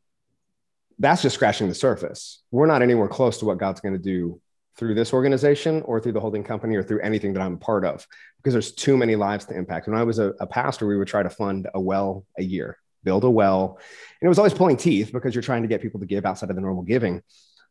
That's 1.00 1.22
just 1.22 1.36
scratching 1.36 1.68
the 1.68 1.76
surface. 1.76 2.44
We're 2.52 2.68
not 2.68 2.82
anywhere 2.82 3.08
close 3.08 3.40
to 3.40 3.46
what 3.46 3.58
God's 3.58 3.82
going 3.82 3.94
to 3.94 4.00
do 4.00 4.40
through 4.78 4.96
this 4.96 5.14
organization 5.14 5.82
or 5.84 6.00
through 6.00 6.14
the 6.14 6.20
holding 6.20 6.44
company 6.44 6.76
or 6.76 6.84
through 6.84 7.02
anything 7.02 7.34
that 7.34 7.42
I'm 7.42 7.56
a 7.56 7.58
part 7.58 7.86
of 7.86 8.08
because 8.38 8.54
there's 8.54 8.72
too 8.72 8.98
many 8.98 9.16
lives 9.16 9.46
to 9.46 9.56
impact. 9.56 9.88
When 9.88 9.98
I 9.98 10.04
was 10.04 10.20
a, 10.20 10.34
a 10.40 10.48
pastor, 10.48 10.88
we 10.88 10.98
would 10.98 11.08
try 11.08 11.24
to 11.24 11.30
fund 11.30 11.68
a 11.74 11.80
well 11.80 12.26
a 12.38 12.44
year, 12.44 12.78
build 13.04 13.24
a 13.24 13.30
well. 13.30 13.78
And 14.22 14.28
it 14.28 14.30
was 14.30 14.40
always 14.40 14.54
pulling 14.54 14.78
teeth 14.78 15.12
because 15.12 15.36
you're 15.36 15.42
trying 15.42 15.64
to 15.64 15.68
get 15.68 15.82
people 15.82 16.00
to 16.00 16.06
give 16.06 16.26
outside 16.26 16.50
of 16.50 16.56
the 16.56 16.62
normal 16.62 16.84
giving 16.84 17.22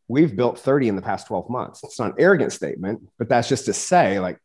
we've 0.08 0.34
built 0.34 0.58
30 0.58 0.88
in 0.88 0.96
the 0.96 1.02
past 1.02 1.26
12 1.26 1.48
months. 1.50 1.80
It's 1.84 1.98
not 1.98 2.12
an 2.12 2.16
arrogant 2.18 2.52
statement, 2.52 3.02
but 3.18 3.28
that's 3.28 3.48
just 3.48 3.66
to 3.66 3.72
say, 3.72 4.20
like, 4.20 4.38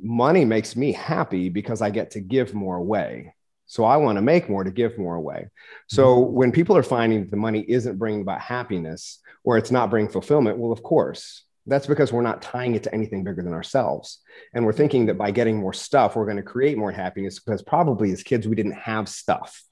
money 0.00 0.44
makes 0.44 0.76
me 0.76 0.92
happy 0.92 1.48
because 1.48 1.82
I 1.82 1.90
get 1.90 2.12
to 2.12 2.20
give 2.20 2.54
more 2.54 2.76
away. 2.76 3.34
So 3.66 3.84
I 3.84 3.98
want 3.98 4.16
to 4.16 4.22
make 4.22 4.48
more 4.48 4.64
to 4.64 4.70
give 4.70 4.98
more 4.98 5.14
away. 5.14 5.48
So 5.88 6.16
mm-hmm. 6.16 6.34
when 6.34 6.52
people 6.52 6.76
are 6.76 6.82
finding 6.82 7.20
that 7.20 7.30
the 7.30 7.36
money 7.36 7.64
isn't 7.68 7.98
bringing 7.98 8.22
about 8.22 8.40
happiness 8.40 9.20
or 9.44 9.58
it's 9.58 9.70
not 9.70 9.90
bringing 9.90 10.10
fulfillment, 10.10 10.58
well, 10.58 10.72
of 10.72 10.82
course, 10.82 11.44
that's 11.66 11.86
because 11.86 12.12
we're 12.12 12.22
not 12.22 12.42
tying 12.42 12.74
it 12.74 12.82
to 12.84 12.94
anything 12.94 13.22
bigger 13.22 13.42
than 13.42 13.52
ourselves. 13.52 14.20
And 14.54 14.66
we're 14.66 14.72
thinking 14.72 15.06
that 15.06 15.18
by 15.18 15.30
getting 15.30 15.56
more 15.58 15.72
stuff, 15.72 16.16
we're 16.16 16.24
going 16.24 16.36
to 16.36 16.42
create 16.42 16.78
more 16.78 16.90
happiness 16.90 17.38
because 17.38 17.62
probably 17.62 18.10
as 18.10 18.24
kids, 18.24 18.48
we 18.48 18.56
didn't 18.56 18.72
have 18.72 19.08
stuff. 19.08 19.62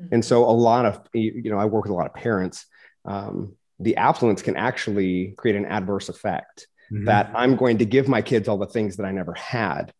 Mm-hmm. 0.00 0.14
And 0.14 0.24
so 0.24 0.44
a 0.44 0.50
lot 0.50 0.84
of, 0.84 1.00
you 1.12 1.50
know, 1.50 1.58
I 1.58 1.66
work 1.66 1.84
with 1.84 1.92
a 1.92 1.96
lot 1.96 2.06
of 2.06 2.14
parents 2.14 2.66
um, 3.04 3.54
the 3.78 3.96
affluence 3.96 4.42
can 4.42 4.56
actually 4.56 5.34
create 5.36 5.56
an 5.56 5.66
adverse 5.66 6.08
effect 6.08 6.66
mm-hmm. 6.92 7.06
that 7.06 7.32
I'm 7.34 7.56
going 7.56 7.78
to 7.78 7.84
give 7.84 8.08
my 8.08 8.22
kids 8.22 8.48
all 8.48 8.58
the 8.58 8.66
things 8.66 8.96
that 8.96 9.04
I 9.04 9.12
never 9.12 9.34
had. 9.34 9.92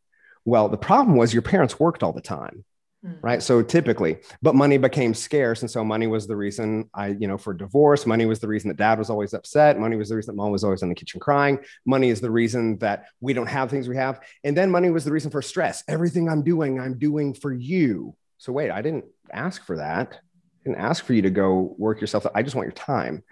Well, 0.44 0.68
the 0.68 0.78
problem 0.78 1.16
was 1.16 1.32
your 1.32 1.42
parents 1.42 1.78
worked 1.78 2.02
all 2.02 2.12
the 2.12 2.20
time. 2.20 2.64
Mm-hmm. 3.04 3.18
Right. 3.20 3.42
So 3.42 3.62
typically, 3.62 4.18
but 4.42 4.54
money 4.54 4.78
became 4.78 5.12
scarce. 5.12 5.62
And 5.62 5.70
so 5.70 5.82
money 5.82 6.06
was 6.06 6.28
the 6.28 6.36
reason 6.36 6.88
I, 6.94 7.08
you 7.08 7.26
know, 7.26 7.36
for 7.36 7.52
divorce, 7.52 8.06
money 8.06 8.26
was 8.26 8.38
the 8.38 8.46
reason 8.46 8.68
that 8.68 8.76
dad 8.76 8.96
was 8.96 9.10
always 9.10 9.34
upset. 9.34 9.76
Money 9.76 9.96
was 9.96 10.08
the 10.08 10.14
reason 10.14 10.32
that 10.32 10.40
mom 10.40 10.52
was 10.52 10.62
always 10.62 10.82
in 10.82 10.88
the 10.88 10.94
kitchen 10.94 11.18
crying. 11.18 11.58
Money 11.84 12.10
is 12.10 12.20
the 12.20 12.30
reason 12.30 12.78
that 12.78 13.06
we 13.20 13.32
don't 13.32 13.48
have 13.48 13.70
things 13.70 13.88
we 13.88 13.96
have. 13.96 14.20
And 14.44 14.56
then 14.56 14.70
money 14.70 14.90
was 14.90 15.04
the 15.04 15.10
reason 15.10 15.32
for 15.32 15.42
stress. 15.42 15.82
Everything 15.88 16.28
I'm 16.28 16.44
doing, 16.44 16.78
I'm 16.78 16.96
doing 16.96 17.34
for 17.34 17.52
you. 17.52 18.14
So 18.38 18.52
wait, 18.52 18.70
I 18.70 18.82
didn't 18.82 19.06
ask 19.32 19.64
for 19.66 19.78
that 19.78 20.20
didn't 20.64 20.78
ask 20.78 21.04
for 21.04 21.12
you 21.12 21.22
to 21.22 21.30
go 21.30 21.74
work 21.78 22.00
yourself. 22.00 22.26
I 22.34 22.42
just 22.42 22.54
want 22.54 22.66
your 22.66 22.72
time. 22.72 23.22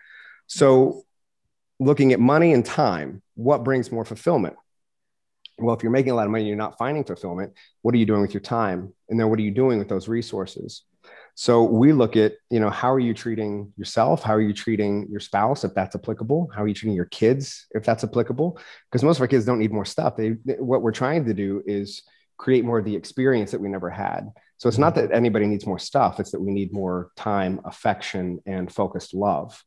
So, 0.47 1.03
looking 1.79 2.13
at 2.13 2.21
money 2.21 2.53
and 2.53 2.65
time, 2.65 3.23
what 3.35 3.65
brings 3.65 3.91
more 3.91 4.05
fulfillment? 4.05 4.57
Well, 5.59 5.75
if 5.75 5.83
you're 5.83 5.93
making 5.93 6.13
a 6.13 6.15
lot 6.15 6.27
of 6.27 6.31
money, 6.31 6.43
and 6.43 6.49
you're 6.49 6.57
not 6.57 6.79
finding 6.79 7.05
fulfillment. 7.05 7.53
What 7.83 7.95
are 7.95 7.99
you 7.99 8.07
doing 8.07 8.23
with 8.23 8.35
your 8.35 8.41
time? 8.41 8.93
And 9.09 9.21
then 9.21 9.29
what 9.29 9.39
are 9.39 9.43
you 9.43 9.51
doing 9.51 9.79
with 9.79 9.89
those 9.89 10.09
resources? 10.09 10.83
So 11.35 11.63
we 11.63 11.93
look 11.93 12.17
at, 12.17 12.35
you 12.51 12.61
know, 12.61 12.71
how 12.71 12.93
are 12.93 13.01
you 13.01 13.15
treating 13.15 13.73
yourself? 13.77 14.23
How 14.23 14.35
are 14.35 14.41
you 14.41 14.53
treating 14.53 15.07
your 15.11 15.21
spouse, 15.21 15.65
if 15.65 15.75
that's 15.75 15.97
applicable? 15.97 16.51
How 16.55 16.63
are 16.63 16.69
you 16.69 16.75
treating 16.75 16.97
your 16.97 17.07
kids, 17.07 17.67
if 17.71 17.85
that's 17.85 18.05
applicable? 18.05 18.59
Because 18.91 19.03
most 19.03 19.17
of 19.17 19.23
our 19.23 19.29
kids 19.29 19.45
don't 19.45 19.59
need 19.59 19.73
more 19.73 19.85
stuff. 19.85 20.17
They, 20.17 20.31
what 20.59 20.83
we're 20.83 20.93
trying 20.93 21.25
to 21.27 21.35
do 21.35 21.63
is 21.65 22.03
create 22.37 22.65
more 22.65 22.79
of 22.79 22.85
the 22.85 22.97
experience 22.97 23.53
that 23.53 23.61
we 23.61 23.69
never 23.69 23.91
had. 23.91 24.29
So 24.61 24.69
it's 24.69 24.77
not 24.77 24.95
that 24.97 25.11
anybody 25.11 25.47
needs 25.47 25.67
more 25.67 25.79
stuff, 25.79 26.21
it's 26.21 26.33
that 26.33 26.41
we 26.41 26.53
need 26.53 26.71
more 26.71 27.13
time, 27.17 27.63
affection, 27.65 28.41
and 28.45 28.71
focused 28.71 29.15
love. 29.15 29.65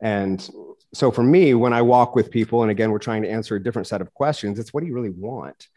And 0.00 0.46
so 0.92 1.12
for 1.12 1.22
me, 1.22 1.54
when 1.54 1.72
I 1.72 1.82
walk 1.82 2.16
with 2.16 2.32
people, 2.32 2.62
and 2.62 2.70
again, 2.72 2.90
we're 2.90 2.98
trying 2.98 3.22
to 3.22 3.30
answer 3.30 3.54
a 3.54 3.62
different 3.62 3.86
set 3.86 4.00
of 4.00 4.12
questions, 4.14 4.58
it's 4.58 4.74
what 4.74 4.80
do 4.80 4.88
you 4.88 4.94
really 4.94 5.10
want? 5.10 5.68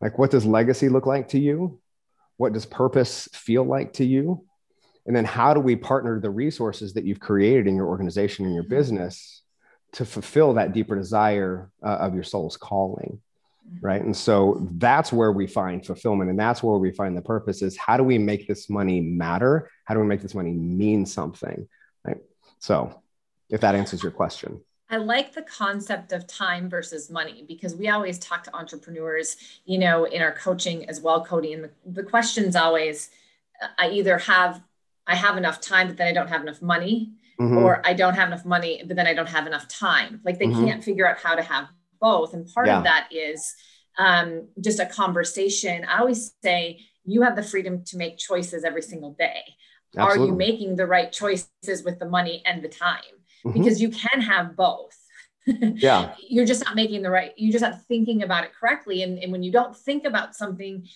Like, 0.00 0.20
what 0.20 0.30
does 0.30 0.46
legacy 0.46 0.88
look 0.88 1.04
like 1.04 1.30
to 1.30 1.38
you? 1.40 1.80
What 2.36 2.52
does 2.52 2.64
purpose 2.64 3.28
feel 3.32 3.64
like 3.64 3.94
to 3.94 4.04
you? 4.04 4.44
And 5.04 5.16
then 5.16 5.24
how 5.24 5.52
do 5.52 5.58
we 5.58 5.74
partner 5.74 6.20
the 6.20 6.30
resources 6.30 6.92
that 6.92 7.02
you've 7.02 7.18
created 7.18 7.66
in 7.66 7.74
your 7.74 7.88
organization 7.88 8.44
and 8.44 8.54
your 8.54 8.62
mm-hmm. 8.62 8.76
business 8.76 9.42
to 9.94 10.04
fulfill 10.04 10.54
that 10.54 10.72
deeper 10.72 10.94
desire 10.94 11.72
uh, 11.84 11.96
of 11.96 12.14
your 12.14 12.22
soul's 12.22 12.56
calling? 12.56 13.20
Right. 13.80 14.02
And 14.02 14.16
so 14.16 14.66
that's 14.72 15.12
where 15.12 15.32
we 15.32 15.46
find 15.46 15.84
fulfillment. 15.84 16.30
And 16.30 16.38
that's 16.38 16.62
where 16.62 16.78
we 16.78 16.90
find 16.92 17.16
the 17.16 17.22
purpose 17.22 17.62
is 17.62 17.76
how 17.76 17.96
do 17.96 18.04
we 18.04 18.18
make 18.18 18.46
this 18.46 18.68
money 18.68 19.00
matter? 19.00 19.70
How 19.84 19.94
do 19.94 20.00
we 20.00 20.06
make 20.06 20.22
this 20.22 20.34
money 20.34 20.52
mean 20.52 21.06
something? 21.06 21.68
Right. 22.04 22.18
So 22.58 23.02
if 23.50 23.60
that 23.60 23.74
answers 23.74 24.02
your 24.02 24.12
question. 24.12 24.60
I 24.90 24.96
like 24.96 25.32
the 25.32 25.42
concept 25.42 26.12
of 26.12 26.26
time 26.26 26.68
versus 26.68 27.08
money 27.08 27.44
because 27.48 27.74
we 27.74 27.88
always 27.88 28.18
talk 28.18 28.44
to 28.44 28.54
entrepreneurs, 28.54 29.36
you 29.64 29.78
know, 29.78 30.04
in 30.04 30.20
our 30.20 30.32
coaching 30.32 30.86
as 30.88 31.00
well, 31.00 31.24
Cody. 31.24 31.54
And 31.54 31.64
the, 31.64 31.70
the 31.86 32.02
question's 32.02 32.56
always 32.56 33.08
I 33.78 33.88
either 33.90 34.18
have 34.18 34.62
I 35.06 35.14
have 35.14 35.36
enough 35.36 35.60
time, 35.60 35.88
but 35.88 35.96
then 35.96 36.08
I 36.08 36.12
don't 36.12 36.28
have 36.28 36.42
enough 36.42 36.62
money, 36.62 37.12
mm-hmm. 37.40 37.58
or 37.58 37.84
I 37.84 37.92
don't 37.94 38.14
have 38.14 38.28
enough 38.28 38.44
money, 38.44 38.82
but 38.86 38.96
then 38.96 39.06
I 39.06 39.14
don't 39.14 39.28
have 39.28 39.46
enough 39.46 39.66
time. 39.66 40.20
Like 40.24 40.38
they 40.38 40.46
mm-hmm. 40.46 40.64
can't 40.64 40.84
figure 40.84 41.08
out 41.08 41.18
how 41.18 41.34
to 41.34 41.42
have 41.42 41.68
both. 42.02 42.34
And 42.34 42.46
part 42.52 42.66
yeah. 42.66 42.78
of 42.78 42.84
that 42.84 43.08
is 43.10 43.54
um, 43.98 44.48
just 44.60 44.80
a 44.80 44.86
conversation. 44.86 45.84
I 45.84 46.00
always 46.00 46.34
say 46.42 46.80
you 47.04 47.22
have 47.22 47.36
the 47.36 47.42
freedom 47.42 47.84
to 47.86 47.96
make 47.96 48.18
choices 48.18 48.64
every 48.64 48.82
single 48.82 49.14
day. 49.18 49.42
Absolutely. 49.96 50.22
Are 50.22 50.26
you 50.26 50.36
making 50.36 50.76
the 50.76 50.86
right 50.86 51.10
choices 51.12 51.82
with 51.84 51.98
the 51.98 52.08
money 52.08 52.42
and 52.44 52.62
the 52.62 52.68
time? 52.68 53.00
Mm-hmm. 53.44 53.58
Because 53.58 53.80
you 53.80 53.90
can 53.90 54.20
have 54.20 54.56
both. 54.56 54.98
yeah 55.74 56.14
you're 56.28 56.46
just 56.46 56.64
not 56.64 56.76
making 56.76 57.02
the 57.02 57.10
right 57.10 57.32
you're 57.36 57.50
just 57.50 57.64
not 57.64 57.82
thinking 57.88 58.22
about 58.22 58.44
it 58.44 58.52
correctly 58.54 59.02
and, 59.02 59.18
and 59.18 59.32
when 59.32 59.42
you 59.42 59.50
don't 59.50 59.76
think 59.76 60.04
about 60.04 60.36
something 60.36 60.86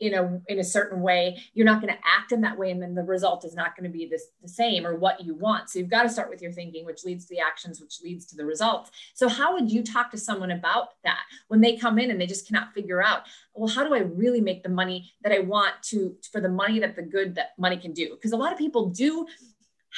in 0.00 0.14
a 0.14 0.40
in 0.48 0.58
a 0.58 0.64
certain 0.64 1.00
way 1.00 1.40
you're 1.52 1.66
not 1.66 1.80
going 1.80 1.92
to 1.92 2.00
act 2.04 2.32
in 2.32 2.40
that 2.40 2.58
way 2.58 2.70
and 2.70 2.82
then 2.82 2.94
the 2.94 3.02
result 3.02 3.44
is 3.44 3.54
not 3.54 3.76
going 3.76 3.84
to 3.84 3.96
be 3.96 4.06
this 4.06 4.26
the 4.42 4.48
same 4.48 4.86
or 4.86 4.96
what 4.96 5.24
you 5.24 5.34
want. 5.34 5.70
So 5.70 5.78
you've 5.78 5.88
got 5.88 6.02
to 6.02 6.08
start 6.08 6.28
with 6.28 6.42
your 6.42 6.52
thinking 6.52 6.84
which 6.84 7.04
leads 7.04 7.26
to 7.26 7.34
the 7.34 7.40
actions 7.40 7.80
which 7.80 8.00
leads 8.02 8.26
to 8.26 8.36
the 8.36 8.44
results. 8.44 8.90
So 9.14 9.28
how 9.28 9.52
would 9.54 9.70
you 9.70 9.82
talk 9.82 10.10
to 10.10 10.18
someone 10.18 10.50
about 10.50 10.88
that 11.04 11.20
when 11.48 11.60
they 11.60 11.76
come 11.76 11.98
in 11.98 12.10
and 12.10 12.20
they 12.20 12.26
just 12.26 12.46
cannot 12.46 12.74
figure 12.74 13.02
out 13.02 13.22
well 13.54 13.68
how 13.68 13.84
do 13.84 13.94
i 13.94 13.98
really 13.98 14.40
make 14.40 14.62
the 14.62 14.68
money 14.68 15.12
that 15.22 15.32
i 15.32 15.38
want 15.38 15.74
to 15.82 16.16
for 16.32 16.40
the 16.40 16.48
money 16.48 16.80
that 16.80 16.96
the 16.96 17.02
good 17.02 17.36
that 17.36 17.50
money 17.58 17.76
can 17.76 17.92
do? 17.92 18.10
Because 18.10 18.32
a 18.32 18.36
lot 18.36 18.52
of 18.52 18.58
people 18.58 18.90
do 18.90 19.26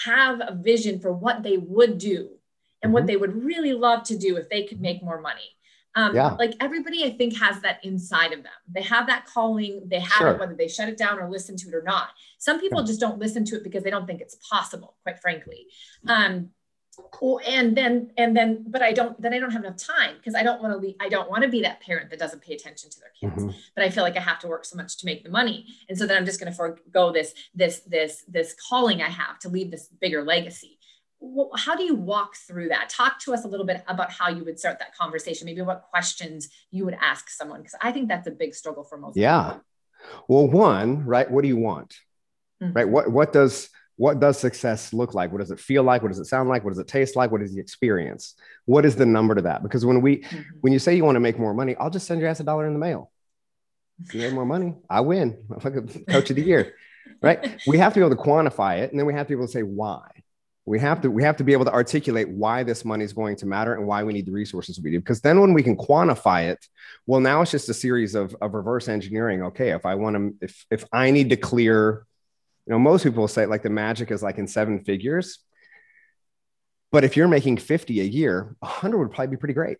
have 0.04 0.40
a 0.40 0.54
vision 0.54 1.00
for 1.00 1.12
what 1.12 1.42
they 1.42 1.56
would 1.56 1.98
do 1.98 2.30
and 2.82 2.92
what 2.92 3.00
mm-hmm. 3.00 3.06
they 3.06 3.16
would 3.16 3.44
really 3.44 3.72
love 3.72 4.02
to 4.04 4.18
do 4.18 4.36
if 4.36 4.48
they 4.48 4.64
could 4.64 4.80
make 4.80 5.02
more 5.02 5.20
money 5.20 5.55
um, 5.96 6.14
yeah. 6.14 6.36
Like 6.38 6.54
everybody, 6.60 7.04
I 7.04 7.16
think, 7.16 7.38
has 7.38 7.60
that 7.62 7.82
inside 7.82 8.32
of 8.32 8.42
them. 8.42 8.52
They 8.70 8.82
have 8.82 9.06
that 9.06 9.24
calling, 9.24 9.82
they 9.86 10.00
have 10.00 10.12
sure. 10.12 10.30
it, 10.32 10.38
whether 10.38 10.54
they 10.54 10.68
shut 10.68 10.90
it 10.90 10.98
down 10.98 11.18
or 11.18 11.28
listen 11.28 11.56
to 11.56 11.68
it 11.68 11.74
or 11.74 11.82
not. 11.82 12.10
Some 12.38 12.60
people 12.60 12.82
just 12.82 13.00
don't 13.00 13.18
listen 13.18 13.46
to 13.46 13.56
it 13.56 13.64
because 13.64 13.82
they 13.82 13.90
don't 13.90 14.06
think 14.06 14.20
it's 14.20 14.36
possible, 14.48 14.94
quite 15.02 15.20
frankly. 15.20 15.66
Um, 16.06 16.50
oh, 17.22 17.38
and 17.38 17.74
then, 17.74 18.10
and 18.18 18.36
then, 18.36 18.66
but 18.68 18.82
I 18.82 18.92
don't, 18.92 19.20
then 19.20 19.32
I 19.32 19.38
don't 19.38 19.52
have 19.52 19.64
enough 19.64 19.78
time 19.78 20.16
because 20.18 20.34
I 20.34 20.42
don't 20.42 20.62
want 20.62 20.74
to 20.74 20.80
be, 20.80 20.96
I 21.00 21.08
don't 21.08 21.30
want 21.30 21.44
to 21.44 21.48
be 21.48 21.62
that 21.62 21.80
parent 21.80 22.10
that 22.10 22.18
doesn't 22.18 22.42
pay 22.42 22.52
attention 22.52 22.90
to 22.90 23.00
their 23.00 23.12
kids, 23.18 23.42
mm-hmm. 23.42 23.58
but 23.74 23.82
I 23.82 23.88
feel 23.88 24.02
like 24.02 24.18
I 24.18 24.20
have 24.20 24.38
to 24.40 24.48
work 24.48 24.66
so 24.66 24.76
much 24.76 24.98
to 24.98 25.06
make 25.06 25.24
the 25.24 25.30
money. 25.30 25.64
And 25.88 25.96
so 25.96 26.06
then 26.06 26.18
I'm 26.18 26.26
just 26.26 26.38
going 26.38 26.52
to 26.52 26.56
forego 26.56 27.10
this, 27.10 27.32
this, 27.54 27.80
this, 27.80 28.22
this 28.28 28.54
calling 28.68 29.00
I 29.00 29.08
have 29.08 29.38
to 29.40 29.48
leave 29.48 29.70
this 29.70 29.88
bigger 29.88 30.22
legacy 30.22 30.78
how 31.56 31.76
do 31.76 31.82
you 31.82 31.94
walk 31.94 32.36
through 32.36 32.68
that? 32.68 32.88
Talk 32.88 33.18
to 33.20 33.32
us 33.32 33.44
a 33.44 33.48
little 33.48 33.66
bit 33.66 33.82
about 33.88 34.10
how 34.12 34.28
you 34.28 34.44
would 34.44 34.58
start 34.58 34.78
that 34.78 34.94
conversation, 34.94 35.46
maybe 35.46 35.62
what 35.62 35.82
questions 35.90 36.48
you 36.70 36.84
would 36.84 36.96
ask 37.00 37.30
someone, 37.30 37.60
because 37.60 37.74
I 37.80 37.92
think 37.92 38.08
that's 38.08 38.26
a 38.26 38.30
big 38.30 38.54
struggle 38.54 38.84
for 38.84 38.98
most 38.98 39.16
yeah. 39.16 39.44
People. 39.44 39.62
Well, 40.28 40.48
one, 40.48 41.04
right? 41.04 41.30
What 41.30 41.42
do 41.42 41.48
you 41.48 41.56
want? 41.56 41.96
Mm-hmm. 42.62 42.72
Right? 42.72 42.88
What 42.88 43.10
what 43.10 43.32
does 43.32 43.70
what 43.96 44.20
does 44.20 44.38
success 44.38 44.92
look 44.92 45.14
like? 45.14 45.32
What 45.32 45.38
does 45.38 45.50
it 45.50 45.58
feel 45.58 45.82
like? 45.82 46.02
What 46.02 46.08
does 46.08 46.18
it 46.18 46.26
sound 46.26 46.48
like? 46.48 46.64
What 46.64 46.70
does 46.70 46.78
it 46.78 46.88
taste 46.88 47.16
like? 47.16 47.30
What 47.30 47.42
is 47.42 47.54
the 47.54 47.60
experience? 47.60 48.34
What 48.66 48.84
is 48.84 48.96
the 48.96 49.06
number 49.06 49.34
to 49.34 49.42
that? 49.42 49.62
Because 49.62 49.86
when 49.86 50.02
we 50.02 50.18
mm-hmm. 50.18 50.42
when 50.60 50.72
you 50.72 50.78
say 50.78 50.94
you 50.94 51.04
want 51.04 51.16
to 51.16 51.20
make 51.20 51.38
more 51.38 51.54
money, 51.54 51.74
I'll 51.76 51.90
just 51.90 52.06
send 52.06 52.20
your 52.20 52.28
ass 52.28 52.40
a 52.40 52.44
dollar 52.44 52.66
in 52.66 52.74
the 52.74 52.78
mail. 52.78 53.10
If 54.04 54.14
you 54.14 54.20
make 54.20 54.34
more 54.34 54.44
money, 54.44 54.74
I 54.90 55.00
win. 55.00 55.38
I'm 55.50 55.74
like 55.74 56.06
coach 56.08 56.30
of 56.30 56.36
the 56.36 56.42
year. 56.42 56.74
Right? 57.22 57.62
We 57.66 57.78
have 57.78 57.94
to 57.94 58.00
be 58.00 58.04
able 58.04 58.14
to 58.16 58.22
quantify 58.22 58.80
it, 58.80 58.90
and 58.90 58.98
then 58.98 59.06
we 59.06 59.14
have 59.14 59.26
to 59.26 59.30
be 59.30 59.34
able 59.34 59.46
to 59.46 59.52
say 59.52 59.62
why 59.62 60.02
we 60.66 60.80
have 60.80 61.00
to 61.00 61.10
we 61.10 61.22
have 61.22 61.36
to 61.36 61.44
be 61.44 61.52
able 61.52 61.64
to 61.64 61.72
articulate 61.72 62.28
why 62.28 62.62
this 62.64 62.84
money 62.84 63.04
is 63.04 63.12
going 63.12 63.36
to 63.36 63.46
matter 63.46 63.74
and 63.74 63.86
why 63.86 64.02
we 64.02 64.12
need 64.12 64.26
the 64.26 64.32
resources 64.32 64.80
we 64.80 64.90
do 64.90 64.98
because 64.98 65.20
then 65.20 65.40
when 65.40 65.54
we 65.54 65.62
can 65.62 65.76
quantify 65.76 66.50
it 66.50 66.66
well 67.06 67.20
now 67.20 67.40
it's 67.40 67.52
just 67.52 67.68
a 67.68 67.74
series 67.74 68.14
of, 68.14 68.36
of 68.42 68.52
reverse 68.52 68.88
engineering. 68.88 69.42
Okay 69.42 69.70
if 69.70 69.86
i 69.86 69.94
want 69.94 70.16
to 70.16 70.34
if 70.44 70.66
if 70.70 70.84
i 70.92 71.10
need 71.10 71.30
to 71.30 71.36
clear 71.36 72.04
you 72.66 72.72
know 72.72 72.78
most 72.78 73.04
people 73.04 73.26
say 73.28 73.46
like 73.46 73.62
the 73.62 73.70
magic 73.70 74.10
is 74.10 74.22
like 74.22 74.38
in 74.38 74.46
seven 74.46 74.80
figures. 74.80 75.38
But 76.92 77.04
if 77.04 77.16
you're 77.16 77.28
making 77.28 77.58
50 77.58 78.00
a 78.00 78.04
year 78.04 78.56
100 78.60 78.98
would 78.98 79.10
probably 79.10 79.36
be 79.36 79.36
pretty 79.36 79.54
great 79.54 79.78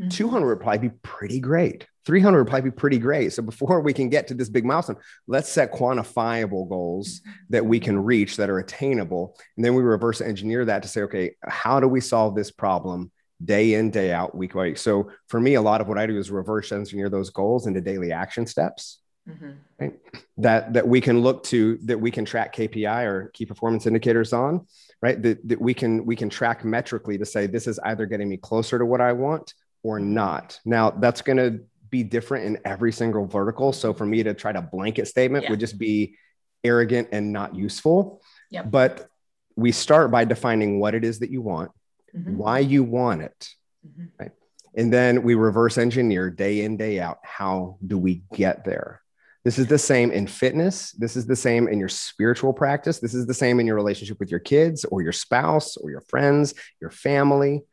mm-hmm. 0.00 0.08
200 0.08 0.46
would 0.46 0.60
probably 0.60 0.88
be 0.88 0.94
pretty 1.02 1.40
great 1.40 1.86
300 2.08 2.38
would 2.38 2.46
probably 2.48 2.70
be 2.70 2.74
pretty 2.74 2.98
great. 2.98 3.34
So 3.34 3.42
before 3.42 3.82
we 3.82 3.92
can 3.92 4.08
get 4.08 4.28
to 4.28 4.34
this 4.34 4.48
big 4.48 4.64
milestone, 4.64 4.96
let's 5.26 5.52
set 5.52 5.74
quantifiable 5.74 6.66
goals 6.66 7.20
that 7.50 7.66
we 7.66 7.78
can 7.78 8.02
reach 8.02 8.38
that 8.38 8.48
are 8.48 8.60
attainable. 8.60 9.36
And 9.56 9.64
then 9.64 9.74
we 9.74 9.82
reverse 9.82 10.22
engineer 10.22 10.64
that 10.64 10.82
to 10.84 10.88
say, 10.88 11.02
okay, 11.02 11.36
how 11.46 11.80
do 11.80 11.86
we 11.86 12.00
solve 12.00 12.34
this 12.34 12.50
problem 12.50 13.12
day 13.44 13.74
in, 13.74 13.90
day 13.90 14.10
out, 14.10 14.34
week 14.34 14.54
by 14.54 14.62
week? 14.62 14.78
So 14.78 15.10
for 15.26 15.38
me, 15.38 15.52
a 15.52 15.60
lot 15.60 15.82
of 15.82 15.86
what 15.86 15.98
I 15.98 16.06
do 16.06 16.16
is 16.16 16.30
reverse 16.30 16.72
engineer 16.72 17.10
those 17.10 17.28
goals 17.28 17.66
into 17.66 17.82
daily 17.82 18.10
action 18.10 18.46
steps. 18.46 19.00
Mm-hmm. 19.28 19.50
Right? 19.78 19.98
That 20.38 20.72
that 20.72 20.88
we 20.88 21.02
can 21.02 21.20
look 21.20 21.42
to 21.44 21.76
that 21.84 22.00
we 22.00 22.10
can 22.10 22.24
track 22.24 22.56
KPI 22.56 23.04
or 23.04 23.30
key 23.34 23.44
performance 23.44 23.86
indicators 23.86 24.32
on, 24.32 24.66
right? 25.02 25.20
That, 25.20 25.46
that 25.46 25.60
we 25.60 25.74
can 25.74 26.06
we 26.06 26.16
can 26.16 26.30
track 26.30 26.64
metrically 26.64 27.18
to 27.18 27.26
say 27.26 27.46
this 27.46 27.66
is 27.66 27.78
either 27.80 28.06
getting 28.06 28.30
me 28.30 28.38
closer 28.38 28.78
to 28.78 28.86
what 28.86 29.02
I 29.02 29.12
want 29.12 29.52
or 29.82 29.98
not. 29.98 30.58
Now 30.64 30.90
that's 30.90 31.22
going 31.22 31.38
to 31.38 31.60
be 31.90 32.02
different 32.02 32.46
in 32.46 32.58
every 32.64 32.92
single 32.92 33.26
vertical. 33.26 33.72
So 33.72 33.94
for 33.94 34.04
me 34.04 34.22
to 34.22 34.34
try 34.34 34.52
to 34.52 34.60
blanket 34.60 35.08
statement 35.08 35.44
yeah. 35.44 35.50
would 35.50 35.60
just 35.60 35.78
be 35.78 36.16
arrogant 36.64 37.08
and 37.12 37.32
not 37.32 37.54
useful. 37.54 38.22
Yep. 38.50 38.70
But 38.70 39.08
we 39.56 39.72
start 39.72 40.10
by 40.10 40.24
defining 40.24 40.80
what 40.80 40.94
it 40.94 41.04
is 41.04 41.20
that 41.20 41.30
you 41.30 41.42
want, 41.42 41.70
mm-hmm. 42.14 42.36
why 42.36 42.60
you 42.60 42.84
want 42.84 43.22
it, 43.22 43.48
mm-hmm. 43.86 44.06
right? 44.18 44.32
And 44.76 44.92
then 44.92 45.22
we 45.22 45.34
reverse 45.34 45.78
engineer 45.78 46.30
day 46.30 46.62
in, 46.62 46.76
day 46.76 47.00
out. 47.00 47.18
How 47.22 47.78
do 47.84 47.98
we 47.98 48.22
get 48.34 48.64
there? 48.64 49.02
This 49.44 49.58
is 49.58 49.66
the 49.66 49.78
same 49.78 50.10
in 50.10 50.26
fitness. 50.26 50.92
This 50.92 51.16
is 51.16 51.26
the 51.26 51.34
same 51.34 51.68
in 51.68 51.78
your 51.78 51.88
spiritual 51.88 52.52
practice. 52.52 52.98
This 52.98 53.14
is 53.14 53.26
the 53.26 53.34
same 53.34 53.60
in 53.60 53.66
your 53.66 53.76
relationship 53.76 54.20
with 54.20 54.30
your 54.30 54.40
kids 54.40 54.84
or 54.84 55.00
your 55.02 55.12
spouse 55.12 55.76
or 55.76 55.90
your 55.90 56.02
friends, 56.02 56.54
your 56.80 56.90
family 56.90 57.64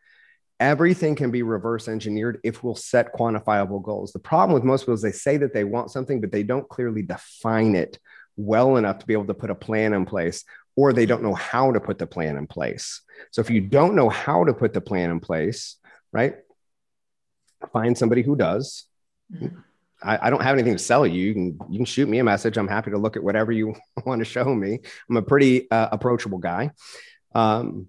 everything 0.59 1.15
can 1.15 1.31
be 1.31 1.43
reverse 1.43 1.87
engineered 1.87 2.39
if 2.43 2.63
we'll 2.63 2.75
set 2.75 3.13
quantifiable 3.13 3.83
goals. 3.83 4.11
The 4.11 4.19
problem 4.19 4.53
with 4.53 4.63
most 4.63 4.83
people 4.83 4.93
is 4.93 5.01
they 5.01 5.11
say 5.11 5.37
that 5.37 5.53
they 5.53 5.63
want 5.63 5.91
something, 5.91 6.21
but 6.21 6.31
they 6.31 6.43
don't 6.43 6.67
clearly 6.69 7.01
define 7.01 7.75
it 7.75 7.99
well 8.37 8.77
enough 8.77 8.99
to 8.99 9.05
be 9.05 9.13
able 9.13 9.25
to 9.25 9.33
put 9.33 9.49
a 9.49 9.55
plan 9.55 9.93
in 9.93 10.05
place, 10.05 10.43
or 10.75 10.93
they 10.93 11.05
don't 11.05 11.23
know 11.23 11.33
how 11.33 11.71
to 11.71 11.79
put 11.79 11.97
the 11.97 12.07
plan 12.07 12.37
in 12.37 12.47
place. 12.47 13.01
So 13.31 13.41
if 13.41 13.49
you 13.49 13.61
don't 13.61 13.95
know 13.95 14.09
how 14.09 14.43
to 14.43 14.53
put 14.53 14.73
the 14.73 14.81
plan 14.81 15.09
in 15.09 15.19
place, 15.19 15.77
right, 16.11 16.35
find 17.71 17.97
somebody 17.97 18.21
who 18.21 18.35
does. 18.35 18.85
I, 20.03 20.27
I, 20.27 20.29
don't 20.29 20.43
have 20.43 20.53
anything 20.53 20.73
to 20.73 20.83
sell 20.83 21.07
you. 21.07 21.21
You 21.21 21.33
can 21.33 21.59
you 21.69 21.79
can 21.79 21.85
shoot 21.85 22.07
me 22.07 22.19
a 22.19 22.23
message. 22.23 22.57
I'm 22.57 22.67
happy 22.67 22.91
to 22.91 22.97
look 22.97 23.15
at 23.15 23.23
whatever 23.23 23.51
you 23.51 23.75
want 24.05 24.19
to 24.19 24.25
show 24.25 24.53
me. 24.53 24.79
I'm 25.09 25.17
a 25.17 25.21
pretty 25.21 25.69
uh, 25.71 25.89
approachable 25.91 26.37
guy. 26.37 26.71
Um, 27.33 27.87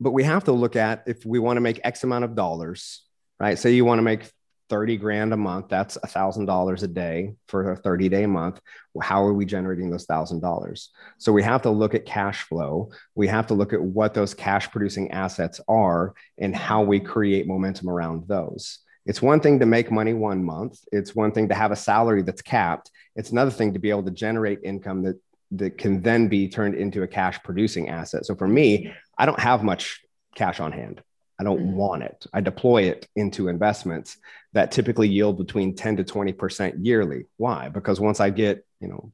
but 0.00 0.10
we 0.12 0.24
have 0.24 0.44
to 0.44 0.52
look 0.52 0.76
at 0.76 1.04
if 1.06 1.24
we 1.24 1.38
want 1.38 1.56
to 1.56 1.60
make 1.60 1.80
X 1.84 2.04
amount 2.04 2.24
of 2.24 2.34
dollars, 2.34 3.02
right? 3.40 3.58
Say 3.58 3.72
you 3.72 3.84
want 3.84 3.98
to 3.98 4.02
make 4.02 4.30
30 4.68 4.96
grand 4.96 5.32
a 5.32 5.36
month, 5.36 5.68
that's 5.68 5.96
a 6.02 6.06
thousand 6.06 6.46
dollars 6.46 6.82
a 6.82 6.88
day 6.88 7.34
for 7.48 7.72
a 7.72 7.76
30 7.76 8.08
day 8.08 8.26
month. 8.26 8.60
How 9.00 9.24
are 9.24 9.32
we 9.32 9.44
generating 9.44 9.90
those 9.90 10.06
thousand 10.06 10.40
dollars? 10.40 10.90
So 11.18 11.32
we 11.32 11.42
have 11.42 11.62
to 11.62 11.70
look 11.70 11.94
at 11.94 12.06
cash 12.06 12.42
flow. 12.42 12.90
We 13.14 13.28
have 13.28 13.46
to 13.48 13.54
look 13.54 13.72
at 13.72 13.82
what 13.82 14.14
those 14.14 14.34
cash 14.34 14.70
producing 14.70 15.12
assets 15.12 15.60
are 15.68 16.14
and 16.38 16.54
how 16.54 16.82
we 16.82 17.00
create 17.00 17.46
momentum 17.46 17.88
around 17.88 18.26
those. 18.26 18.80
It's 19.04 19.22
one 19.22 19.38
thing 19.38 19.60
to 19.60 19.66
make 19.66 19.92
money 19.92 20.14
one 20.14 20.42
month. 20.42 20.80
It's 20.90 21.14
one 21.14 21.30
thing 21.30 21.48
to 21.48 21.54
have 21.54 21.70
a 21.70 21.76
salary 21.76 22.22
that's 22.22 22.42
capped. 22.42 22.90
It's 23.14 23.30
another 23.30 23.52
thing 23.52 23.72
to 23.74 23.78
be 23.78 23.90
able 23.90 24.02
to 24.02 24.10
generate 24.10 24.60
income 24.64 25.04
that 25.04 25.20
that 25.52 25.78
can 25.78 26.02
then 26.02 26.28
be 26.28 26.48
turned 26.48 26.74
into 26.74 27.02
a 27.02 27.06
cash 27.06 27.40
producing 27.44 27.88
asset. 27.88 28.26
So 28.26 28.34
for 28.34 28.48
me, 28.48 28.92
I 29.18 29.26
don't 29.26 29.40
have 29.40 29.62
much 29.62 30.00
cash 30.34 30.60
on 30.60 30.72
hand. 30.72 31.02
I 31.38 31.44
don't 31.44 31.60
mm-hmm. 31.60 31.76
want 31.76 32.02
it. 32.02 32.26
I 32.32 32.40
deploy 32.40 32.84
it 32.84 33.08
into 33.14 33.48
investments 33.48 34.16
that 34.52 34.72
typically 34.72 35.08
yield 35.08 35.38
between 35.38 35.74
10 35.74 35.98
to 35.98 36.04
20% 36.04 36.84
yearly. 36.84 37.26
Why? 37.36 37.68
Because 37.68 38.00
once 38.00 38.20
I 38.20 38.30
get, 38.30 38.64
you 38.80 38.88
know, 38.88 39.12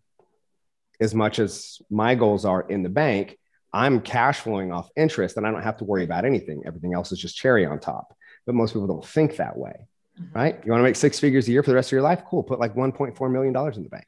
as 1.00 1.14
much 1.14 1.38
as 1.38 1.82
my 1.90 2.14
goals 2.14 2.44
are 2.44 2.62
in 2.62 2.82
the 2.82 2.88
bank, 2.88 3.38
I'm 3.72 4.00
cash 4.00 4.40
flowing 4.40 4.72
off 4.72 4.90
interest 4.96 5.36
and 5.36 5.46
I 5.46 5.50
don't 5.50 5.62
have 5.62 5.78
to 5.78 5.84
worry 5.84 6.04
about 6.04 6.24
anything. 6.24 6.62
Everything 6.64 6.94
else 6.94 7.10
is 7.10 7.18
just 7.18 7.36
cherry 7.36 7.66
on 7.66 7.80
top. 7.80 8.16
But 8.46 8.54
most 8.54 8.72
people 8.72 8.86
don't 8.86 9.04
think 9.04 9.36
that 9.36 9.56
way, 9.56 9.88
mm-hmm. 10.20 10.38
right? 10.38 10.60
You 10.64 10.70
want 10.70 10.80
to 10.80 10.84
make 10.84 10.96
six 10.96 11.18
figures 11.18 11.48
a 11.48 11.52
year 11.52 11.62
for 11.62 11.70
the 11.70 11.76
rest 11.76 11.88
of 11.88 11.92
your 11.92 12.02
life? 12.02 12.22
Cool. 12.28 12.44
Put 12.44 12.60
like 12.60 12.74
$1.4 12.74 13.32
million 13.32 13.56
in 13.74 13.82
the 13.82 13.88
bank, 13.88 14.06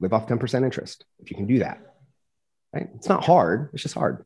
live 0.00 0.12
off 0.12 0.26
10% 0.26 0.64
interest 0.64 1.04
if 1.20 1.30
you 1.30 1.36
can 1.36 1.46
do 1.46 1.60
that, 1.60 1.78
right? 2.72 2.88
It's 2.96 3.08
not 3.08 3.24
hard, 3.24 3.70
it's 3.72 3.82
just 3.82 3.94
hard. 3.94 4.24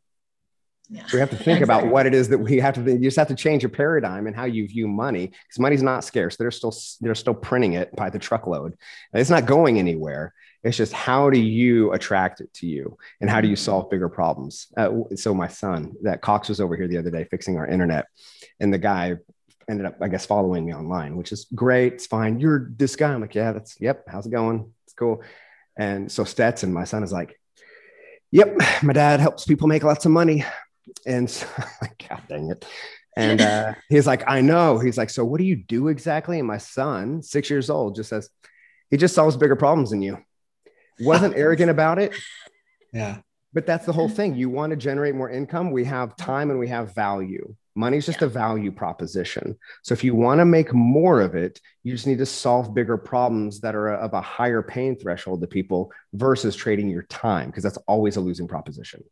Yeah. 0.89 1.07
So 1.07 1.17
we 1.17 1.21
have 1.21 1.31
to 1.31 1.37
think 1.37 1.63
about 1.63 1.87
what 1.89 2.07
it 2.07 2.15
is 2.15 2.29
that 2.29 2.39
we 2.39 2.59
have 2.59 2.75
to. 2.75 2.93
You 2.93 2.99
just 2.99 3.17
have 3.17 3.29
to 3.29 3.35
change 3.35 3.63
your 3.63 3.71
paradigm 3.71 4.27
and 4.27 4.37
how 4.37 4.45
you 4.45 4.69
view 4.69 4.87
money 4.87 5.27
because 5.27 5.59
money's 5.59 5.83
not 5.83 6.05
scarce. 6.05 6.37
They're 6.37 6.51
still 6.51 6.75
they're 7.01 7.15
still 7.15 7.35
printing 7.35 7.73
it 7.73 7.95
by 7.97 8.11
the 8.11 8.19
truckload. 8.19 8.73
And 9.13 9.21
it's 9.21 9.31
not 9.31 9.47
going 9.47 9.79
anywhere. 9.79 10.33
It's 10.63 10.77
just 10.77 10.93
how 10.93 11.31
do 11.31 11.39
you 11.39 11.93
attract 11.93 12.41
it 12.41 12.53
to 12.55 12.67
you 12.67 12.97
and 13.21 13.31
how 13.31 13.41
do 13.41 13.49
you 13.49 13.57
solve 13.57 13.91
bigger 13.91 14.09
problems? 14.09 14.69
Uh, 14.77 14.91
so 15.15 15.35
my 15.35 15.49
son, 15.49 15.95
that 16.03 16.23
Cox 16.23 16.49
was 16.49 16.61
over 16.61 16.77
here 16.77 16.89
the 16.89 16.99
other 16.99 17.11
day 17.11 17.25
fixing 17.31 17.57
our 17.57 17.67
internet, 17.67 18.07
and 18.61 18.73
the 18.73 18.79
guy 18.79 19.17
ended 19.69 19.87
up, 19.87 19.97
I 20.01 20.09
guess, 20.09 20.27
following 20.27 20.65
me 20.65 20.75
online, 20.75 21.17
which 21.17 21.33
is 21.33 21.47
great. 21.55 21.95
It's 21.95 22.07
fine. 22.07 22.41
You're 22.41 22.71
this 22.77 22.97
guy. 22.97 23.13
I'm 23.13 23.21
like, 23.21 23.35
yeah, 23.35 23.53
that's 23.53 23.81
yep. 23.81 24.05
How's 24.09 24.27
it 24.27 24.31
going? 24.31 24.73
It's 24.85 24.95
cool. 24.95 25.23
And 25.77 26.11
so 26.11 26.25
Stetson, 26.25 26.73
my 26.73 26.85
son, 26.85 27.03
is 27.03 27.13
like, 27.13 27.39
yep, 28.31 28.57
my 28.83 28.93
dad 28.93 29.21
helps 29.21 29.45
people 29.45 29.69
make 29.69 29.83
lots 29.83 30.05
of 30.05 30.13
money. 30.13 30.45
And 31.07 31.29
so, 31.29 31.47
God 32.09 32.23
dang 32.29 32.51
it. 32.51 32.65
And 33.17 33.41
uh, 33.41 33.75
he's 33.89 34.07
like, 34.07 34.25
I 34.27 34.43
know. 34.43 34.79
He's 34.79 34.99
like, 34.99 35.09
so 35.09 35.25
what 35.25 35.39
do 35.39 35.45
you 35.45 35.57
do 35.57 35.89
exactly? 35.89 36.39
And 36.39 36.47
my 36.47 36.59
son, 36.59 37.23
six 37.23 37.49
years 37.49 37.71
old, 37.71 37.95
just 37.97 38.11
says, 38.11 38.29
he 38.91 38.99
just 38.99 39.15
solves 39.15 39.37
bigger 39.37 39.57
problems 39.57 39.91
than 39.91 40.03
you. 40.03 40.19
Wasn't 41.01 41.35
arrogant 41.37 41.71
about 41.71 41.99
it. 41.99 42.13
Yeah. 42.93 43.19
But 43.55 43.65
that's 43.65 43.87
the 43.87 43.93
whole 43.93 44.11
thing. 44.11 44.35
You 44.35 44.51
want 44.51 44.71
to 44.71 44.77
generate 44.77 45.15
more 45.15 45.31
income. 45.31 45.71
We 45.71 45.85
have 45.87 46.15
time 46.17 46.51
and 46.51 46.59
we 46.59 46.69
have 46.69 46.95
value. 46.95 47.55
Money 47.75 47.97
is 47.97 48.07
just 48.07 48.21
yeah. 48.21 48.27
a 48.27 48.31
value 48.31 48.71
proposition. 48.71 49.57
So 49.83 49.95
if 49.95 50.05
you 50.05 50.15
want 50.15 50.41
to 50.41 50.45
make 50.45 50.75
more 50.75 51.23
of 51.23 51.35
it, 51.35 51.61
you 51.83 51.93
just 51.93 52.07
need 52.07 52.19
to 52.19 52.27
solve 52.27 52.75
bigger 52.75 52.99
problems 52.99 53.61
that 53.61 53.75
are 53.75 53.95
of 53.95 54.13
a 54.13 54.21
higher 54.21 54.63
pain 54.63 54.99
threshold 54.99 55.41
to 55.41 55.47
people 55.47 55.91
versus 56.13 56.55
trading 56.55 56.91
your 56.91 57.05
time, 57.05 57.47
because 57.47 57.63
that's 57.63 57.79
always 57.89 58.17
a 58.17 58.21
losing 58.21 58.47
proposition. 58.47 59.03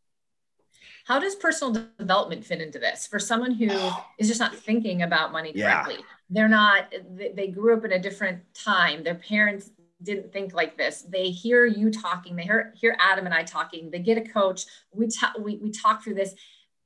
How 1.05 1.19
does 1.19 1.35
personal 1.35 1.87
development 1.99 2.43
fit 2.43 2.61
into 2.61 2.79
this 2.79 3.05
for 3.05 3.19
someone 3.19 3.51
who 3.51 3.67
oh. 3.69 4.05
is 4.17 4.27
just 4.27 4.39
not 4.39 4.55
thinking 4.55 5.03
about 5.03 5.31
money 5.31 5.53
correctly? 5.53 5.97
Yeah. 5.99 6.05
They're 6.31 6.47
not, 6.47 6.91
they 7.35 7.47
grew 7.47 7.77
up 7.77 7.85
in 7.85 7.91
a 7.91 7.99
different 7.99 8.41
time. 8.55 9.03
Their 9.03 9.15
parents 9.15 9.69
didn't 10.01 10.33
think 10.33 10.55
like 10.55 10.77
this. 10.77 11.03
They 11.07 11.29
hear 11.29 11.63
you 11.65 11.91
talking, 11.91 12.35
they 12.35 12.43
hear, 12.43 12.73
hear 12.75 12.97
Adam 12.99 13.25
and 13.25 13.35
I 13.35 13.43
talking, 13.43 13.91
they 13.91 13.99
get 13.99 14.17
a 14.17 14.21
coach, 14.21 14.65
we, 14.91 15.07
ta- 15.07 15.35
we, 15.39 15.57
we 15.57 15.69
talk 15.69 16.03
through 16.03 16.15
this, 16.15 16.33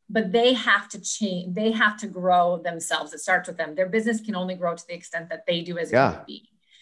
but 0.09 0.33
they 0.33 0.53
have 0.53 0.89
to 0.89 0.99
change, 0.99 1.55
they 1.55 1.71
have 1.71 1.95
to 1.99 2.07
grow 2.07 2.61
themselves. 2.61 3.13
It 3.13 3.19
starts 3.19 3.47
with 3.47 3.55
them. 3.55 3.73
Their 3.73 3.87
business 3.87 4.19
can 4.19 4.35
only 4.35 4.55
grow 4.55 4.75
to 4.75 4.87
the 4.87 4.95
extent 4.95 5.29
that 5.29 5.45
they 5.47 5.61
do 5.61 5.77
as 5.77 5.93
yeah. 5.93 6.07
a 6.07 6.09
human 6.09 6.25
being. 6.27 6.41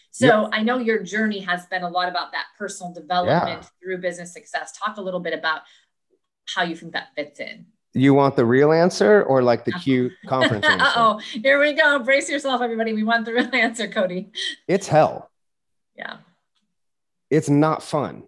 So 0.09 0.25
yep. 0.25 0.49
I 0.53 0.63
know 0.63 0.79
your 0.79 1.03
journey 1.03 1.41
has 1.41 1.67
been 1.67 1.83
a 1.83 1.89
lot 1.89 2.09
about 2.09 2.31
that 2.31 2.45
personal 2.57 2.91
development 2.91 3.61
yeah. 3.61 3.69
through 3.79 3.99
business 3.99 4.33
success. 4.33 4.71
Talk 4.71 4.97
a 4.97 5.01
little 5.01 5.19
bit 5.19 5.33
about 5.33 5.61
how 6.53 6.63
you 6.63 6.75
think 6.75 6.93
that 6.93 7.09
fits 7.15 7.39
in. 7.39 7.65
You 7.93 8.13
want 8.13 8.35
the 8.35 8.45
real 8.45 8.71
answer 8.71 9.23
or 9.23 9.41
like 9.41 9.65
the 9.65 9.71
cute 9.71 10.11
conference 10.27 10.65
answer? 10.65 10.85
oh, 10.95 11.17
here 11.17 11.59
we 11.59 11.73
go. 11.73 11.99
Brace 11.99 12.29
yourself, 12.29 12.61
everybody. 12.61 12.93
We 12.93 13.03
want 13.03 13.25
the 13.25 13.33
real 13.33 13.49
answer, 13.53 13.87
Cody. 13.87 14.29
It's 14.67 14.87
hell. 14.87 15.31
Yeah. 15.95 16.17
It's 17.29 17.49
not 17.49 17.83
fun. 17.83 18.23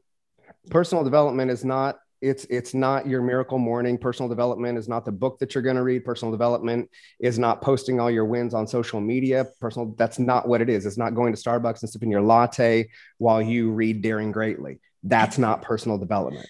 Personal 0.70 1.04
development 1.04 1.52
is 1.52 1.64
not 1.64 2.00
it's 2.22 2.46
it's 2.50 2.74
not 2.74 3.08
your 3.08 3.22
miracle 3.22 3.58
morning 3.58 3.98
personal 3.98 4.28
development 4.28 4.78
is 4.78 4.90
not 4.90 5.06
the 5.06 5.12
book 5.12 5.40
that 5.40 5.56
you're 5.56 5.62
going 5.62 5.76
to 5.76 5.84
read 5.84 6.04
personal 6.04 6.32
development 6.32 6.90
is 7.20 7.40
not 7.40 7.62
posting 7.62 8.00
all 8.00 8.12
your 8.12 8.26
wins 8.26 8.54
on 8.54 8.68
social 8.68 9.00
media 9.00 9.48
personal 9.62 9.94
that's 9.98 10.20
not 10.20 10.48
what 10.48 10.62
it 10.62 10.70
is 10.70 10.86
it's 10.86 10.98
not 10.98 11.16
going 11.16 11.34
to 11.34 11.42
starbucks 11.42 11.82
and 11.82 11.90
sipping 11.90 12.12
your 12.12 12.22
latte 12.22 12.90
while 13.18 13.42
you 13.42 13.72
read 13.72 14.02
daring 14.02 14.32
greatly 14.32 14.80
that's 15.04 15.38
not 15.38 15.62
personal 15.62 15.98
development 15.98 16.50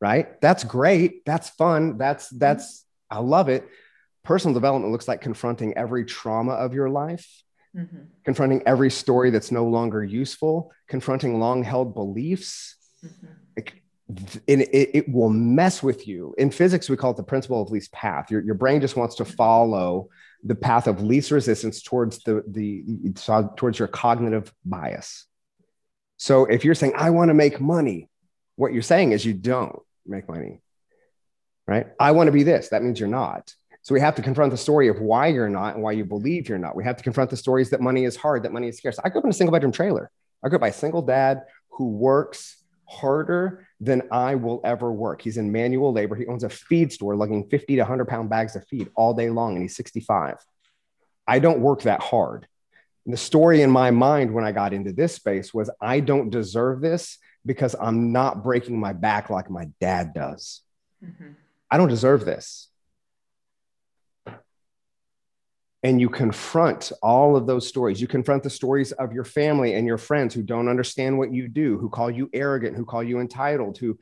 right? 0.00 0.40
That's 0.40 0.64
great. 0.64 1.24
That's 1.24 1.50
fun. 1.50 1.98
That's 1.98 2.28
that's 2.30 2.84
I 3.10 3.18
love 3.18 3.48
it. 3.48 3.68
Personal 4.24 4.54
development 4.54 4.92
looks 4.92 5.08
like 5.08 5.20
confronting 5.20 5.76
every 5.76 6.04
trauma 6.04 6.52
of 6.52 6.74
your 6.74 6.88
life, 6.88 7.42
mm-hmm. 7.76 8.02
confronting 8.24 8.62
every 8.66 8.90
story 8.90 9.30
that's 9.30 9.50
no 9.50 9.66
longer 9.66 10.04
useful, 10.04 10.72
confronting 10.88 11.38
long 11.38 11.62
held 11.62 11.94
beliefs. 11.94 12.76
Mm-hmm. 13.04 13.26
It, 13.56 13.72
it, 14.48 14.90
it, 14.92 15.08
will 15.08 15.28
mess 15.28 15.84
with 15.84 16.08
you. 16.08 16.34
In 16.36 16.50
physics, 16.50 16.90
we 16.90 16.96
call 16.96 17.12
it 17.12 17.16
the 17.16 17.22
principle 17.22 17.62
of 17.62 17.70
least 17.70 17.92
path. 17.92 18.28
Your, 18.28 18.40
your 18.40 18.56
brain 18.56 18.80
just 18.80 18.96
wants 18.96 19.14
to 19.16 19.24
follow 19.24 20.08
the 20.42 20.56
path 20.56 20.88
of 20.88 21.00
least 21.00 21.30
resistance 21.30 21.80
towards 21.80 22.18
the, 22.24 22.42
the 22.48 23.12
towards 23.56 23.78
your 23.78 23.86
cognitive 23.86 24.52
bias. 24.64 25.26
So 26.16 26.46
if 26.46 26.64
you're 26.64 26.74
saying, 26.74 26.94
I 26.96 27.10
want 27.10 27.28
to 27.28 27.34
make 27.34 27.60
money, 27.60 28.08
what 28.56 28.72
you're 28.72 28.82
saying 28.82 29.12
is 29.12 29.24
you 29.24 29.32
don't 29.32 29.80
make 30.06 30.28
money, 30.28 30.60
right? 31.66 31.86
I 31.98 32.12
want 32.12 32.28
to 32.28 32.32
be 32.32 32.42
this. 32.42 32.68
That 32.68 32.82
means 32.82 32.98
you're 32.98 33.08
not. 33.08 33.54
So 33.82 33.94
we 33.94 34.00
have 34.00 34.14
to 34.16 34.22
confront 34.22 34.50
the 34.50 34.58
story 34.58 34.88
of 34.88 35.00
why 35.00 35.28
you're 35.28 35.48
not 35.48 35.74
and 35.74 35.82
why 35.82 35.92
you 35.92 36.04
believe 36.04 36.48
you're 36.48 36.58
not. 36.58 36.76
We 36.76 36.84
have 36.84 36.96
to 36.98 37.02
confront 37.02 37.30
the 37.30 37.36
stories 37.36 37.70
that 37.70 37.80
money 37.80 38.04
is 38.04 38.16
hard, 38.16 38.42
that 38.42 38.52
money 38.52 38.68
is 38.68 38.76
scarce. 38.76 38.98
I 39.02 39.08
grew 39.08 39.20
up 39.20 39.24
in 39.24 39.30
a 39.30 39.34
single 39.34 39.52
bedroom 39.52 39.72
trailer. 39.72 40.10
I 40.44 40.48
grew 40.48 40.56
up 40.56 40.60
by 40.60 40.68
a 40.68 40.72
single 40.72 41.02
dad 41.02 41.44
who 41.70 41.88
works 41.88 42.62
harder 42.90 43.66
than 43.80 44.02
I 44.10 44.34
will 44.34 44.60
ever 44.64 44.92
work. 44.92 45.22
He's 45.22 45.38
in 45.38 45.50
manual 45.50 45.92
labor. 45.92 46.14
He 46.14 46.26
owns 46.26 46.44
a 46.44 46.50
feed 46.50 46.92
store 46.92 47.16
lugging 47.16 47.48
50 47.48 47.76
to 47.76 47.82
100 47.82 48.06
pound 48.06 48.28
bags 48.28 48.56
of 48.56 48.66
feed 48.66 48.90
all 48.96 49.14
day 49.14 49.30
long, 49.30 49.54
and 49.54 49.62
he's 49.62 49.76
65. 49.76 50.36
I 51.26 51.38
don't 51.38 51.60
work 51.60 51.82
that 51.82 52.02
hard. 52.02 52.46
And 53.06 53.14
the 53.14 53.18
story 53.18 53.62
in 53.62 53.70
my 53.70 53.90
mind 53.90 54.32
when 54.32 54.44
I 54.44 54.52
got 54.52 54.74
into 54.74 54.92
this 54.92 55.14
space 55.14 55.54
was 55.54 55.70
I 55.80 56.00
don't 56.00 56.30
deserve 56.30 56.80
this 56.80 57.18
because 57.44 57.74
I'm 57.80 58.12
not 58.12 58.42
breaking 58.42 58.78
my 58.78 58.92
back 58.92 59.30
like 59.30 59.50
my 59.50 59.68
dad 59.80 60.12
does. 60.14 60.60
Mm-hmm. 61.04 61.32
I 61.70 61.76
don't 61.76 61.88
deserve 61.88 62.24
this. 62.24 62.68
And 65.82 65.98
you 65.98 66.10
confront 66.10 66.92
all 67.02 67.36
of 67.36 67.46
those 67.46 67.66
stories. 67.66 68.02
You 68.02 68.06
confront 68.06 68.42
the 68.42 68.50
stories 68.50 68.92
of 68.92 69.14
your 69.14 69.24
family 69.24 69.74
and 69.74 69.86
your 69.86 69.96
friends 69.96 70.34
who 70.34 70.42
don't 70.42 70.68
understand 70.68 71.16
what 71.16 71.32
you 71.32 71.48
do, 71.48 71.78
who 71.78 71.88
call 71.88 72.10
you 72.10 72.28
arrogant, 72.34 72.76
who 72.76 72.84
call 72.84 73.02
you 73.02 73.18
entitled, 73.18 73.78
who 73.78 73.98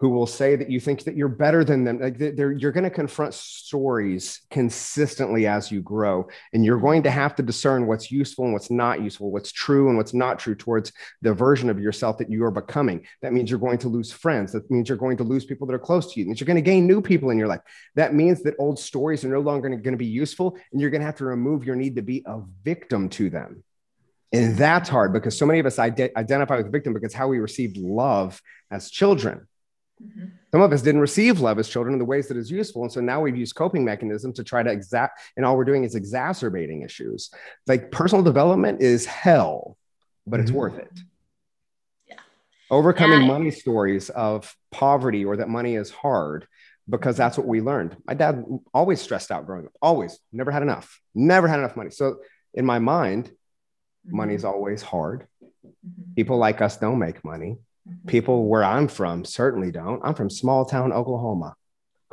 who 0.00 0.08
will 0.08 0.26
say 0.26 0.56
that 0.56 0.70
you 0.70 0.80
think 0.80 1.04
that 1.04 1.14
you're 1.14 1.28
better 1.28 1.62
than 1.62 1.84
them. 1.84 2.00
Like 2.00 2.18
you're 2.18 2.72
going 2.72 2.84
to 2.84 2.90
confront 2.90 3.34
stories 3.34 4.40
consistently 4.50 5.46
as 5.46 5.70
you 5.70 5.82
grow, 5.82 6.26
and 6.54 6.64
you're 6.64 6.80
going 6.80 7.02
to 7.02 7.10
have 7.10 7.36
to 7.36 7.42
discern 7.42 7.86
what's 7.86 8.10
useful 8.10 8.46
and 8.46 8.54
what's 8.54 8.70
not 8.70 9.02
useful, 9.02 9.30
what's 9.30 9.52
true 9.52 9.88
and 9.88 9.98
what's 9.98 10.14
not 10.14 10.38
true 10.38 10.54
towards 10.54 10.90
the 11.20 11.34
version 11.34 11.68
of 11.68 11.78
yourself 11.78 12.16
that 12.16 12.30
you 12.30 12.42
are 12.44 12.50
becoming. 12.50 13.04
That 13.20 13.34
means 13.34 13.50
you're 13.50 13.60
going 13.60 13.76
to 13.78 13.88
lose 13.88 14.10
friends. 14.10 14.52
That 14.52 14.70
means 14.70 14.88
you're 14.88 14.96
going 14.96 15.18
to 15.18 15.24
lose 15.24 15.44
people 15.44 15.66
that 15.66 15.74
are 15.74 15.78
close 15.78 16.14
to 16.14 16.18
you. 16.18 16.24
That 16.24 16.28
means 16.28 16.40
you're 16.40 16.46
going 16.46 16.56
to 16.56 16.62
gain 16.62 16.86
new 16.86 17.02
people 17.02 17.28
in 17.28 17.36
your 17.36 17.48
life. 17.48 17.60
That 17.94 18.14
means 18.14 18.42
that 18.44 18.54
old 18.58 18.78
stories 18.78 19.22
are 19.22 19.28
no 19.28 19.40
longer 19.40 19.68
going 19.68 19.82
to 19.82 19.98
be 19.98 20.06
useful, 20.06 20.56
and 20.72 20.80
you're 20.80 20.90
going 20.90 21.02
to 21.02 21.06
have 21.06 21.16
to 21.16 21.26
remove 21.26 21.64
your 21.64 21.76
need 21.76 21.96
to 21.96 22.02
be 22.02 22.22
a 22.24 22.40
victim 22.64 23.10
to 23.10 23.28
them. 23.28 23.62
And 24.32 24.56
that's 24.56 24.88
hard 24.88 25.12
because 25.12 25.36
so 25.36 25.44
many 25.44 25.58
of 25.58 25.66
us 25.66 25.78
ide- 25.78 26.12
identify 26.16 26.56
with 26.56 26.72
victim 26.72 26.94
because 26.94 27.12
how 27.12 27.28
we 27.28 27.38
received 27.38 27.76
love 27.76 28.40
as 28.70 28.90
children 28.90 29.46
Mm-hmm. 30.02 30.26
Some 30.52 30.62
of 30.62 30.72
us 30.72 30.82
didn't 30.82 31.00
receive 31.00 31.40
love 31.40 31.58
as 31.58 31.68
children 31.68 31.92
in 31.92 31.98
the 31.98 32.04
ways 32.04 32.28
that 32.28 32.36
is 32.36 32.50
useful. 32.50 32.82
And 32.82 32.92
so 32.92 33.00
now 33.00 33.20
we've 33.20 33.36
used 33.36 33.54
coping 33.54 33.84
mechanisms 33.84 34.36
to 34.36 34.44
try 34.44 34.62
to 34.62 34.70
exact, 34.70 35.20
and 35.36 35.44
all 35.44 35.56
we're 35.56 35.64
doing 35.64 35.84
is 35.84 35.94
exacerbating 35.94 36.82
issues. 36.82 37.30
Like 37.66 37.90
personal 37.90 38.24
development 38.24 38.80
is 38.80 39.06
hell, 39.06 39.76
but 40.26 40.36
mm-hmm. 40.36 40.42
it's 40.42 40.52
worth 40.52 40.78
it. 40.78 41.00
Yeah. 42.08 42.16
Overcoming 42.70 43.22
yeah. 43.22 43.26
money 43.28 43.50
stories 43.50 44.10
of 44.10 44.54
poverty 44.70 45.24
or 45.24 45.36
that 45.36 45.48
money 45.48 45.76
is 45.76 45.90
hard 45.90 46.46
because 46.88 47.16
that's 47.16 47.38
what 47.38 47.46
we 47.46 47.60
learned. 47.60 47.96
My 48.04 48.14
dad 48.14 48.44
always 48.74 49.00
stressed 49.00 49.30
out 49.30 49.46
growing 49.46 49.66
up, 49.66 49.72
always, 49.80 50.18
never 50.32 50.50
had 50.50 50.62
enough, 50.62 51.00
never 51.14 51.46
had 51.46 51.60
enough 51.60 51.76
money. 51.76 51.90
So 51.90 52.18
in 52.54 52.64
my 52.64 52.80
mind, 52.80 53.26
mm-hmm. 53.26 54.16
money 54.16 54.34
is 54.34 54.44
always 54.44 54.82
hard. 54.82 55.26
Mm-hmm. 55.54 56.14
People 56.16 56.38
like 56.38 56.60
us 56.60 56.76
don't 56.78 56.98
make 56.98 57.24
money. 57.24 57.58
People 58.06 58.46
where 58.46 58.64
I'm 58.64 58.88
from 58.88 59.24
certainly 59.24 59.70
don't. 59.70 60.00
I'm 60.04 60.14
from 60.14 60.30
small 60.30 60.64
town 60.64 60.92
Oklahoma. 60.92 61.54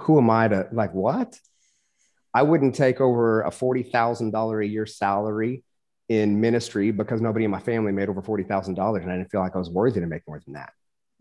Who 0.02 0.18
am 0.18 0.30
I 0.30 0.48
to 0.48 0.68
like 0.72 0.94
what? 0.94 1.40
I 2.34 2.44
wouldn't 2.44 2.76
take 2.76 3.02
over 3.02 3.42
a 3.42 3.50
$40,000 3.50 4.64
a 4.64 4.68
year 4.68 4.86
salary 4.86 5.64
in 6.10 6.40
ministry 6.40 6.92
because 6.92 7.20
nobody 7.20 7.46
in 7.46 7.52
my 7.52 7.60
family 7.60 7.92
made 7.92 8.10
over 8.10 8.22
$40,000 8.22 9.02
and 9.02 9.12
I 9.12 9.18
didn't 9.18 9.32
feel 9.32 9.42
like 9.42 9.56
I 9.56 9.60
was 9.60 9.70
worthy 9.70 10.00
to 10.00 10.08
make 10.08 10.22
more 10.28 10.40
than 10.44 10.54
that. 10.54 10.72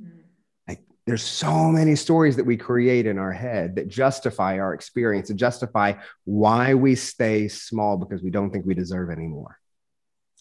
Mm. 0.02 0.20
Like 0.68 0.82
there's 1.06 1.24
so 1.24 1.70
many 1.70 1.96
stories 1.96 2.36
that 2.36 2.44
we 2.44 2.56
create 2.56 3.06
in 3.06 3.18
our 3.18 3.32
head 3.32 3.76
that 3.76 3.88
justify 3.88 4.58
our 4.58 4.74
experience 4.74 5.30
and 5.30 5.38
justify 5.38 5.94
why 6.24 6.74
we 6.74 6.94
stay 6.94 7.48
small 7.48 7.96
because 7.96 8.22
we 8.22 8.30
don't 8.30 8.50
think 8.50 8.66
we 8.66 8.74
deserve 8.74 9.10
anymore. 9.10 9.58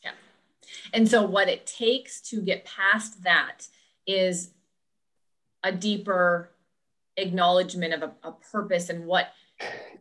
Yeah. 0.03 0.11
And 0.93 1.07
so, 1.07 1.25
what 1.25 1.47
it 1.47 1.65
takes 1.65 2.21
to 2.29 2.41
get 2.41 2.65
past 2.65 3.23
that 3.23 3.67
is 4.07 4.51
a 5.63 5.71
deeper 5.71 6.51
acknowledgement 7.17 7.93
of 7.93 8.03
a, 8.03 8.11
a 8.27 8.31
purpose 8.51 8.89
and 8.89 9.05
what 9.05 9.29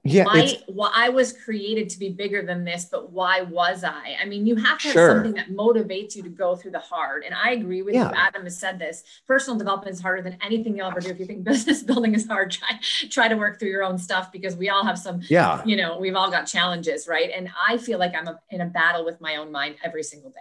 yeah 0.02 0.24
why, 0.24 0.52
why 0.66 0.90
i 0.92 1.08
was 1.08 1.32
created 1.32 1.88
to 1.88 1.96
be 1.96 2.08
bigger 2.08 2.42
than 2.42 2.64
this 2.64 2.86
but 2.90 3.12
why 3.12 3.40
was 3.42 3.84
i? 3.84 4.16
I 4.20 4.24
mean 4.24 4.46
you 4.46 4.56
have 4.56 4.78
to 4.80 4.88
have 4.88 4.92
sure. 4.92 5.10
something 5.10 5.34
that 5.34 5.50
motivates 5.50 6.16
you 6.16 6.24
to 6.24 6.28
go 6.28 6.56
through 6.56 6.72
the 6.72 6.80
hard 6.80 7.22
and 7.22 7.34
i 7.34 7.52
agree 7.52 7.82
with 7.82 7.94
yeah. 7.94 8.10
you 8.10 8.16
adam 8.16 8.42
has 8.44 8.58
said 8.58 8.80
this. 8.80 9.04
Personal 9.28 9.56
development 9.56 9.94
is 9.94 10.00
harder 10.00 10.22
than 10.22 10.36
anything 10.42 10.76
you'll 10.76 10.88
ever 10.88 11.00
do. 11.00 11.10
If 11.10 11.20
you 11.20 11.24
think 11.24 11.44
business 11.44 11.82
building 11.90 12.14
is 12.14 12.26
hard 12.26 12.50
try 12.50 12.80
try 13.10 13.28
to 13.28 13.36
work 13.36 13.60
through 13.60 13.70
your 13.70 13.84
own 13.84 13.96
stuff 13.96 14.32
because 14.32 14.56
we 14.56 14.68
all 14.68 14.84
have 14.84 14.98
some 14.98 15.20
yeah. 15.28 15.62
you 15.64 15.76
know 15.76 15.98
we've 15.98 16.16
all 16.16 16.30
got 16.30 16.46
challenges 16.46 17.06
right? 17.06 17.30
And 17.34 17.48
i 17.68 17.78
feel 17.78 18.00
like 18.00 18.14
i'm 18.16 18.26
a, 18.26 18.40
in 18.50 18.60
a 18.60 18.66
battle 18.66 19.04
with 19.04 19.20
my 19.20 19.36
own 19.36 19.52
mind 19.52 19.76
every 19.84 20.02
single 20.02 20.30
day. 20.30 20.36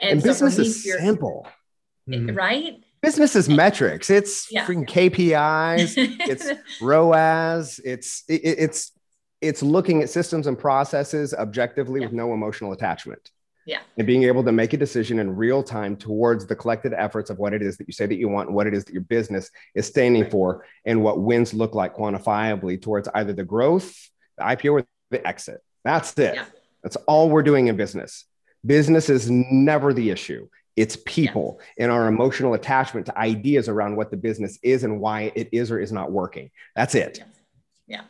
And, 0.00 0.12
and 0.12 0.22
so 0.22 0.28
business 0.28 0.58
is 0.58 0.82
simple. 0.82 1.46
Right 2.08 2.82
business 3.06 3.36
is 3.36 3.48
metrics. 3.48 4.10
It's 4.10 4.50
yeah. 4.50 4.66
freaking 4.66 4.86
KPIs. 4.86 5.94
it's 5.96 6.50
ROAS. 6.82 7.80
It's 7.84 8.24
it, 8.28 8.40
it's 8.44 8.92
it's 9.40 9.62
looking 9.62 10.02
at 10.02 10.10
systems 10.10 10.48
and 10.48 10.58
processes 10.58 11.32
objectively 11.32 12.00
yeah. 12.00 12.06
with 12.06 12.14
no 12.14 12.34
emotional 12.34 12.72
attachment. 12.72 13.30
Yeah. 13.64 13.78
And 13.96 14.06
being 14.06 14.24
able 14.24 14.44
to 14.44 14.52
make 14.52 14.72
a 14.72 14.76
decision 14.76 15.18
in 15.18 15.34
real 15.34 15.62
time 15.62 15.96
towards 15.96 16.46
the 16.46 16.56
collected 16.56 16.92
efforts 16.94 17.30
of 17.30 17.38
what 17.38 17.52
it 17.52 17.62
is 17.62 17.76
that 17.78 17.86
you 17.88 17.92
say 17.92 18.06
that 18.06 18.16
you 18.16 18.28
want 18.28 18.48
and 18.48 18.56
what 18.56 18.66
it 18.66 18.74
is 18.74 18.84
that 18.84 18.92
your 18.92 19.02
business 19.02 19.50
is 19.74 19.86
standing 19.86 20.22
right. 20.22 20.30
for 20.30 20.64
and 20.84 21.02
what 21.02 21.20
wins 21.20 21.52
look 21.52 21.74
like 21.74 21.94
quantifiably 21.94 22.80
towards 22.80 23.08
either 23.14 23.32
the 23.32 23.44
growth, 23.44 24.08
the 24.38 24.44
IPO, 24.44 24.72
or 24.72 24.86
the 25.10 25.26
exit. 25.26 25.62
That's 25.84 26.16
it. 26.18 26.34
Yeah. 26.34 26.44
That's 26.82 26.96
all 27.08 27.28
we're 27.28 27.42
doing 27.42 27.66
in 27.68 27.76
business. 27.76 28.24
Business 28.64 29.10
is 29.10 29.30
never 29.30 29.92
the 29.92 30.10
issue. 30.10 30.48
It's 30.76 30.96
people 31.06 31.58
yeah. 31.58 31.84
and 31.84 31.92
our 31.92 32.06
emotional 32.06 32.54
attachment 32.54 33.06
to 33.06 33.18
ideas 33.18 33.68
around 33.68 33.96
what 33.96 34.10
the 34.10 34.16
business 34.16 34.58
is 34.62 34.84
and 34.84 35.00
why 35.00 35.32
it 35.34 35.48
is 35.52 35.70
or 35.70 35.80
is 35.80 35.90
not 35.90 36.12
working. 36.12 36.50
That's 36.74 36.94
it. 36.94 37.18
Yeah. 37.18 37.24
yeah. 37.86 38.02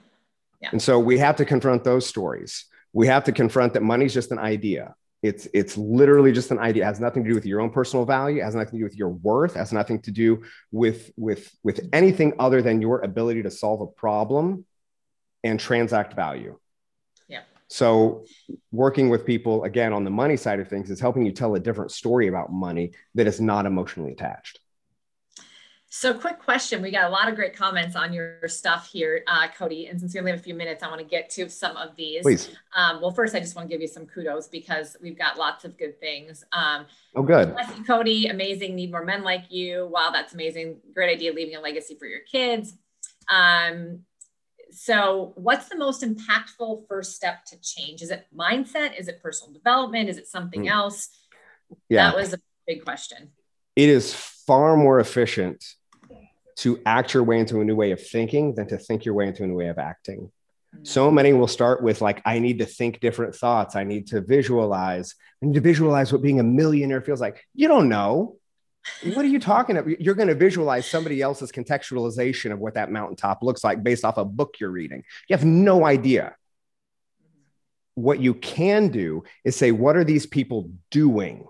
yeah. 0.61 0.69
And 0.73 0.83
so 0.83 0.99
we 0.99 1.19
have 1.19 1.37
to 1.37 1.45
confront 1.45 1.85
those 1.85 2.07
stories. 2.07 2.67
We 2.93 3.07
have 3.07 3.25
to 3.25 3.33
confront 3.33 3.75
that 3.75 3.83
money's 3.83 4.13
just 4.13 4.33
an 4.33 4.39
idea. 4.39 4.95
It's 5.23 5.49
it's 5.55 5.77
literally 5.77 6.33
just 6.33 6.51
an 6.51 6.59
idea. 6.59 6.83
It 6.85 6.87
has 6.87 7.01
nothing 7.01 7.25
to 7.25 7.31
do 7.31 7.35
with 7.35 7.47
your 7.47 7.61
own 7.61 7.71
personal 7.71 8.05
value. 8.05 8.41
It 8.41 8.45
has 8.45 8.55
nothing 8.55 8.73
to 8.73 8.79
do 8.79 8.85
with 8.85 8.97
your 8.97 9.09
worth. 9.09 9.57
It 9.57 9.59
has 9.59 9.73
nothing 9.73 10.01
to 10.03 10.11
do 10.11 10.43
with 10.73 11.11
with 11.17 11.51
with 11.63 11.89
anything 11.93 12.35
other 12.39 12.63
than 12.63 12.83
your 12.83 13.01
ability 13.01 13.43
to 13.45 13.51
solve 13.51 13.81
a 13.81 13.87
problem 13.87 14.65
and 15.43 15.59
transact 15.59 16.15
value. 16.15 16.59
So, 17.69 18.25
working 18.71 19.09
with 19.09 19.27
people 19.27 19.65
again 19.65 19.93
on 19.93 20.05
the 20.05 20.11
money 20.11 20.37
side 20.37 20.61
of 20.61 20.69
things 20.69 20.91
is 20.91 21.01
helping 21.01 21.27
you 21.27 21.33
tell 21.33 21.55
a 21.57 21.61
different 21.61 21.91
story 21.91 22.29
about 22.29 22.53
money 22.53 22.93
that 23.15 23.27
is 23.27 23.41
not 23.41 23.67
emotionally 23.67 24.13
attached. 24.13 24.61
So, 25.89 26.13
quick 26.15 26.39
question. 26.39 26.83
We 26.83 26.91
got 26.91 27.05
a 27.05 27.09
lot 27.09 27.29
of 27.29 27.37
great 27.37 27.57
comments 27.57 27.97
on 27.97 28.13
your 28.13 28.47
stuff 28.47 28.89
here, 28.93 29.23
uh, 29.27 29.49
Cody. 29.57 29.87
And 29.87 29.99
since 29.99 30.15
we 30.15 30.21
only 30.21 30.33
have 30.33 30.41
a 30.41 30.43
few 30.43 30.55
minutes, 30.55 30.83
I 30.83 30.89
want 30.89 31.01
to 31.01 31.07
get 31.07 31.31
to 31.31 31.49
some 31.49 31.77
of 31.77 31.97
these. 31.97 32.23
Please. 32.23 32.51
Um, 32.75 33.01
well, 33.01 33.11
first, 33.11 33.35
I 33.35 33.41
just 33.41 33.57
want 33.57 33.69
to 33.69 33.75
give 33.75 33.81
you 33.81 33.89
some 33.89 34.07
kudos 34.07 34.47
because 34.47 34.97
we've 35.01 35.19
got 35.19 35.39
lots 35.39 35.65
of 35.65 35.79
good 35.79 35.99
things. 35.99 36.45
Um, 36.53 36.87
oh, 37.15 37.23
good. 37.23 37.57
Cody, 37.87 38.27
amazing. 38.27 38.75
Need 38.77 38.91
more 38.91 39.05
men 39.05 39.23
like 39.23 39.51
you. 39.51 39.89
Wow, 39.91 40.11
that's 40.13 40.35
amazing. 40.35 40.81
Great 40.93 41.11
idea 41.11 41.33
leaving 41.33 41.57
a 41.57 41.61
legacy 41.61 41.97
for 41.99 42.07
your 42.07 42.21
kids. 42.21 42.77
Um, 43.29 44.01
so 44.77 45.33
what's 45.37 45.71
the 45.71 45.77
most 45.77 46.03
impactful 46.03 46.87
first 46.87 47.17
step 47.17 47.47
to 47.47 47.57
change? 47.63 48.03
Is 48.03 48.11
it 48.11 48.27
mindset? 48.37 48.99
Is 48.99 49.09
it 49.09 49.23
personal 49.23 49.55
development? 49.55 50.11
Is 50.11 50.19
it 50.19 50.27
something 50.27 50.65
mm. 50.65 50.71
else? 50.71 51.09
Yeah. 51.89 52.11
That 52.11 52.17
was 52.17 52.35
a 52.35 52.39
big 52.67 52.85
question. 52.85 53.31
It 53.75 53.89
is 53.89 54.13
far 54.13 54.77
more 54.77 55.01
efficient 55.01 55.65
to 56.57 56.79
act 56.85 57.15
your 57.15 57.23
way 57.23 57.39
into 57.39 57.61
a 57.61 57.65
new 57.65 57.75
way 57.75 57.91
of 57.93 58.07
thinking 58.07 58.55
than 58.55 58.69
to 58.69 58.77
think 58.77 59.07
your 59.07 59.15
way 59.15 59.29
into 59.29 59.45
a 59.45 59.47
new 59.47 59.55
way 59.55 59.69
of 59.69 59.79
acting. 59.79 60.31
Mm. 60.75 60.87
so 60.87 61.11
many 61.11 61.33
will 61.33 61.47
start 61.47 61.81
with 61.81 62.01
like 62.01 62.21
i 62.27 62.41
need 62.41 62.59
to 62.59 62.67
think 62.67 63.01
different 63.01 63.35
thoughts. 63.35 63.77
I 63.77 63.85
need 63.85 64.09
to 64.09 64.21
visualize. 64.21 65.15
I 65.43 65.47
need 65.47 65.55
to 65.55 65.61
visualize 65.63 66.13
what 66.13 66.23
being 66.23 66.41
a 66.41 66.45
millionaire 66.45 67.01
feels 67.01 67.21
like. 67.21 67.43
You 67.55 67.69
don't 67.69 67.89
know 67.89 68.37
what 69.15 69.25
are 69.25 69.29
you 69.29 69.39
talking 69.39 69.77
about? 69.77 70.01
You're 70.01 70.15
going 70.15 70.29
to 70.29 70.35
visualize 70.35 70.87
somebody 70.87 71.21
else's 71.21 71.53
contextualization 71.53 72.53
of 72.53 72.59
what 72.59 72.75
that 72.75 72.91
mountaintop 72.91 73.43
looks 73.43 73.63
like 73.63 73.83
based 73.83 74.05
off 74.05 74.17
a 74.17 74.25
book 74.25 74.57
you're 74.61 74.71
reading. 74.71 75.05
You 75.29 75.37
have 75.37 75.45
no 75.45 75.85
idea. 75.85 76.35
What 77.95 78.21
you 78.21 78.35
can 78.35 78.89
do 78.89 79.25
is 79.45 79.57
say, 79.57 79.73
what 79.73 79.97
are 79.97 80.05
these 80.05 80.27
people 80.27 80.71
doing? 80.91 81.47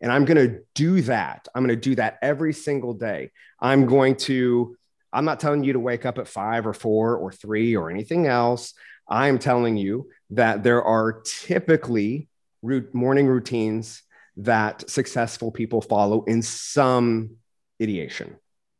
And 0.00 0.10
I'm 0.10 0.24
going 0.24 0.48
to 0.48 0.60
do 0.74 1.02
that. 1.02 1.48
I'm 1.54 1.64
going 1.64 1.76
to 1.76 1.80
do 1.80 1.94
that 1.96 2.18
every 2.22 2.52
single 2.52 2.94
day. 2.94 3.30
I'm 3.60 3.86
going 3.86 4.16
to, 4.16 4.76
I'm 5.12 5.24
not 5.24 5.38
telling 5.38 5.62
you 5.64 5.74
to 5.74 5.80
wake 5.80 6.04
up 6.06 6.18
at 6.18 6.28
five 6.28 6.66
or 6.66 6.72
four 6.72 7.16
or 7.16 7.30
three 7.30 7.76
or 7.76 7.90
anything 7.90 8.26
else. 8.26 8.74
I'm 9.08 9.38
telling 9.38 9.76
you 9.76 10.08
that 10.30 10.62
there 10.62 10.82
are 10.82 11.22
typically 11.22 12.28
morning 12.92 13.26
routines 13.26 14.02
that 14.38 14.88
successful 14.88 15.50
people 15.50 15.80
follow 15.80 16.24
in 16.24 16.42
some 16.42 17.36
ideation. 17.80 18.36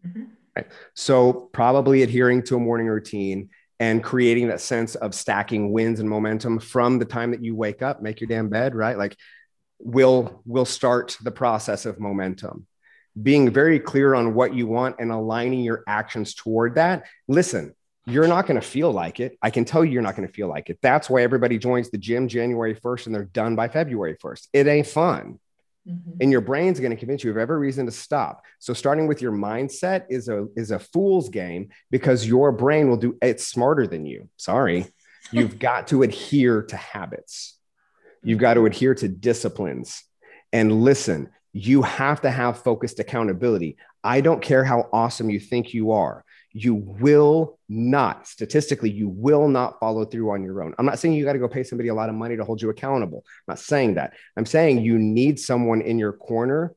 Mm-hmm. 0.06 0.24
Right? 0.56 0.66
So, 0.94 1.32
probably 1.52 2.02
adhering 2.02 2.42
to 2.44 2.56
a 2.56 2.60
morning 2.60 2.86
routine 2.86 3.50
and 3.80 4.02
creating 4.02 4.48
that 4.48 4.60
sense 4.60 4.94
of 4.94 5.14
stacking 5.14 5.72
wins 5.72 5.98
and 5.98 6.08
momentum 6.08 6.58
from 6.58 6.98
the 6.98 7.04
time 7.04 7.30
that 7.32 7.42
you 7.42 7.54
wake 7.54 7.82
up, 7.82 8.02
make 8.02 8.20
your 8.20 8.28
damn 8.28 8.48
bed, 8.48 8.74
right? 8.74 8.96
Like, 8.96 9.16
will 9.78 10.42
will 10.46 10.64
start 10.64 11.16
the 11.22 11.30
process 11.30 11.86
of 11.86 11.98
momentum. 11.98 12.66
Being 13.20 13.50
very 13.50 13.78
clear 13.78 14.14
on 14.14 14.34
what 14.34 14.54
you 14.54 14.66
want 14.66 14.96
and 14.98 15.10
aligning 15.10 15.60
your 15.60 15.82
actions 15.86 16.34
toward 16.34 16.76
that. 16.76 17.04
Listen, 17.28 17.74
you're 18.06 18.26
not 18.26 18.46
going 18.46 18.60
to 18.60 18.66
feel 18.66 18.90
like 18.90 19.20
it. 19.20 19.38
I 19.42 19.50
can 19.50 19.64
tell 19.64 19.84
you 19.84 19.92
you're 19.92 20.02
not 20.02 20.16
going 20.16 20.26
to 20.26 20.34
feel 20.34 20.48
like 20.48 20.70
it. 20.70 20.78
That's 20.82 21.08
why 21.08 21.22
everybody 21.22 21.58
joins 21.58 21.90
the 21.90 21.98
gym 21.98 22.28
January 22.28 22.74
1st 22.74 23.06
and 23.06 23.14
they're 23.14 23.24
done 23.24 23.54
by 23.54 23.68
February 23.68 24.16
1st. 24.16 24.48
It 24.52 24.66
ain't 24.66 24.86
fun. 24.86 25.38
Mm-hmm. 25.88 26.18
And 26.20 26.32
your 26.32 26.40
brain's 26.40 26.80
going 26.80 26.90
to 26.90 26.96
convince 26.96 27.24
you 27.24 27.30
of 27.30 27.36
every 27.36 27.58
reason 27.58 27.86
to 27.86 27.92
stop. 27.92 28.44
So 28.58 28.72
starting 28.72 29.06
with 29.06 29.20
your 29.20 29.32
mindset 29.32 30.04
is 30.08 30.28
a 30.28 30.46
is 30.56 30.70
a 30.70 30.78
fool's 30.78 31.28
game 31.28 31.70
because 31.90 32.26
your 32.26 32.52
brain 32.52 32.88
will 32.88 32.96
do 32.96 33.16
it's 33.20 33.46
smarter 33.46 33.86
than 33.86 34.06
you. 34.06 34.28
Sorry. 34.36 34.86
You've 35.32 35.58
got 35.58 35.88
to 35.88 36.02
adhere 36.02 36.62
to 36.62 36.76
habits. 36.76 37.56
You've 38.22 38.38
got 38.38 38.54
to 38.54 38.66
adhere 38.66 38.94
to 38.96 39.08
disciplines. 39.08 40.04
And 40.52 40.82
listen, 40.82 41.30
you 41.52 41.82
have 41.82 42.20
to 42.22 42.30
have 42.30 42.62
focused 42.62 43.00
accountability. 43.00 43.76
I 44.04 44.20
don't 44.20 44.42
care 44.42 44.64
how 44.64 44.88
awesome 44.92 45.30
you 45.30 45.40
think 45.40 45.72
you 45.74 45.92
are 45.92 46.24
you 46.52 46.74
will 46.74 47.58
not, 47.68 48.26
statistically, 48.26 48.90
you 48.90 49.08
will 49.08 49.48
not 49.48 49.80
follow 49.80 50.04
through 50.04 50.30
on 50.30 50.42
your 50.42 50.62
own. 50.62 50.74
I'm 50.78 50.86
not 50.86 50.98
saying 50.98 51.14
you 51.14 51.24
got 51.24 51.32
to 51.32 51.38
go 51.38 51.48
pay 51.48 51.62
somebody 51.62 51.88
a 51.88 51.94
lot 51.94 52.08
of 52.08 52.14
money 52.14 52.36
to 52.36 52.44
hold 52.44 52.60
you 52.60 52.70
accountable. 52.70 53.24
I'm 53.26 53.52
not 53.52 53.58
saying 53.58 53.94
that. 53.94 54.14
I'm 54.36 54.46
saying 54.46 54.82
you 54.82 54.98
need 54.98 55.40
someone 55.40 55.80
in 55.80 55.98
your 55.98 56.12
corner, 56.12 56.74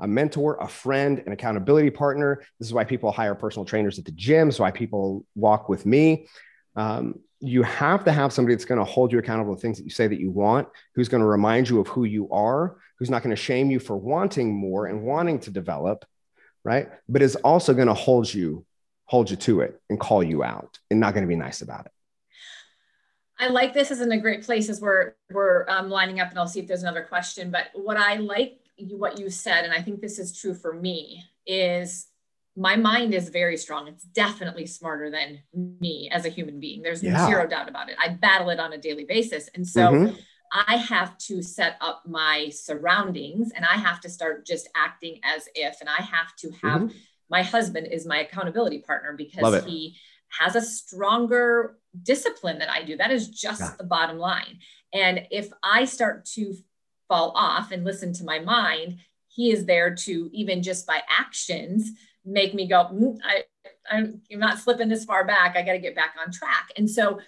a 0.00 0.08
mentor, 0.08 0.56
a 0.60 0.68
friend, 0.68 1.22
an 1.26 1.32
accountability 1.32 1.90
partner. 1.90 2.42
This 2.58 2.68
is 2.68 2.74
why 2.74 2.84
people 2.84 3.12
hire 3.12 3.34
personal 3.34 3.64
trainers 3.64 3.98
at 3.98 4.04
the 4.04 4.12
gym. 4.12 4.50
So 4.50 4.62
why 4.62 4.70
people 4.70 5.26
walk 5.34 5.68
with 5.68 5.84
me. 5.84 6.26
Um, 6.76 7.20
you 7.40 7.62
have 7.62 8.04
to 8.04 8.12
have 8.12 8.32
somebody 8.32 8.54
that's 8.54 8.64
going 8.64 8.78
to 8.78 8.84
hold 8.84 9.12
you 9.12 9.18
accountable 9.18 9.54
to 9.54 9.60
things 9.60 9.78
that 9.78 9.84
you 9.84 9.90
say 9.90 10.06
that 10.06 10.18
you 10.18 10.30
want, 10.30 10.68
who's 10.94 11.08
going 11.08 11.20
to 11.20 11.26
remind 11.26 11.68
you 11.68 11.80
of 11.80 11.88
who 11.88 12.04
you 12.04 12.30
are, 12.30 12.76
who's 12.98 13.10
not 13.10 13.22
going 13.22 13.34
to 13.34 13.40
shame 13.40 13.70
you 13.70 13.78
for 13.78 13.96
wanting 13.96 14.52
more 14.52 14.86
and 14.86 15.02
wanting 15.02 15.38
to 15.40 15.50
develop, 15.50 16.04
right? 16.64 16.88
But 17.08 17.22
is 17.22 17.36
also 17.36 17.74
going 17.74 17.88
to 17.88 17.94
hold 17.94 18.32
you 18.32 18.64
hold 19.08 19.30
you 19.30 19.36
to 19.36 19.62
it 19.62 19.80
and 19.90 19.98
call 19.98 20.22
you 20.22 20.44
out 20.44 20.78
and 20.90 21.00
not 21.00 21.14
going 21.14 21.24
to 21.24 21.28
be 21.28 21.36
nice 21.36 21.62
about 21.62 21.86
it. 21.86 21.92
I 23.40 23.48
like 23.48 23.72
this 23.72 23.90
in 23.90 24.12
a 24.12 24.20
great 24.20 24.44
place 24.44 24.68
as 24.68 24.80
we're 24.80 25.14
we're 25.30 25.68
um, 25.68 25.90
lining 25.90 26.20
up, 26.20 26.30
and 26.30 26.38
I'll 26.38 26.48
see 26.48 26.60
if 26.60 26.66
there's 26.66 26.82
another 26.82 27.04
question. 27.04 27.50
But 27.50 27.66
what 27.74 27.96
I 27.96 28.16
like 28.16 28.60
you, 28.76 28.98
what 28.98 29.18
you 29.18 29.30
said, 29.30 29.64
and 29.64 29.72
I 29.72 29.80
think 29.80 30.00
this 30.00 30.18
is 30.18 30.36
true 30.36 30.54
for 30.54 30.72
me, 30.72 31.22
is 31.46 32.08
my 32.56 32.74
mind 32.74 33.14
is 33.14 33.28
very 33.28 33.56
strong. 33.56 33.86
It's 33.86 34.02
definitely 34.02 34.66
smarter 34.66 35.08
than 35.08 35.38
me 35.54 36.10
as 36.12 36.24
a 36.24 36.30
human 36.30 36.58
being. 36.58 36.82
There's 36.82 37.02
yeah. 37.02 37.26
zero 37.26 37.46
doubt 37.46 37.68
about 37.68 37.88
it. 37.88 37.96
I 38.02 38.08
battle 38.08 38.50
it 38.50 38.58
on 38.58 38.72
a 38.72 38.78
daily 38.78 39.04
basis, 39.04 39.48
and 39.54 39.66
so. 39.66 39.92
Mm-hmm. 39.92 40.16
I 40.50 40.78
have 40.78 41.18
to 41.18 41.42
set 41.42 41.76
up 41.82 42.04
my 42.06 42.48
surroundings 42.48 43.52
and 43.54 43.66
I 43.66 43.76
have 43.76 44.00
to 44.00 44.08
start 44.08 44.46
just 44.46 44.66
acting 44.74 45.20
as 45.22 45.46
if, 45.54 45.78
and 45.80 45.90
I 45.90 46.00
have 46.00 46.34
to 46.36 46.50
have 46.62 46.80
mm-hmm 46.80 46.96
my 47.30 47.42
husband 47.42 47.88
is 47.90 48.06
my 48.06 48.20
accountability 48.20 48.80
partner 48.80 49.14
because 49.16 49.64
he 49.64 49.96
has 50.40 50.56
a 50.56 50.62
stronger 50.62 51.78
discipline 52.02 52.58
than 52.58 52.68
I 52.68 52.82
do. 52.82 52.96
That 52.96 53.10
is 53.10 53.28
just 53.28 53.60
yeah. 53.60 53.74
the 53.78 53.84
bottom 53.84 54.18
line. 54.18 54.58
And 54.92 55.26
if 55.30 55.50
I 55.62 55.84
start 55.84 56.24
to 56.34 56.54
fall 57.08 57.32
off 57.34 57.72
and 57.72 57.84
listen 57.84 58.12
to 58.14 58.24
my 58.24 58.38
mind, 58.38 58.98
he 59.28 59.50
is 59.50 59.66
there 59.66 59.94
to 59.94 60.30
even 60.32 60.62
just 60.62 60.86
by 60.86 61.02
actions 61.08 61.90
make 62.24 62.54
me 62.54 62.66
go, 62.66 62.84
mm, 62.92 63.18
I, 63.24 63.44
I'm 63.90 64.20
not 64.30 64.58
slipping 64.58 64.88
this 64.88 65.04
far 65.04 65.24
back. 65.26 65.56
I 65.56 65.62
got 65.62 65.72
to 65.72 65.78
get 65.78 65.94
back 65.94 66.14
on 66.20 66.32
track. 66.32 66.70
And 66.76 66.90
so 66.90 67.20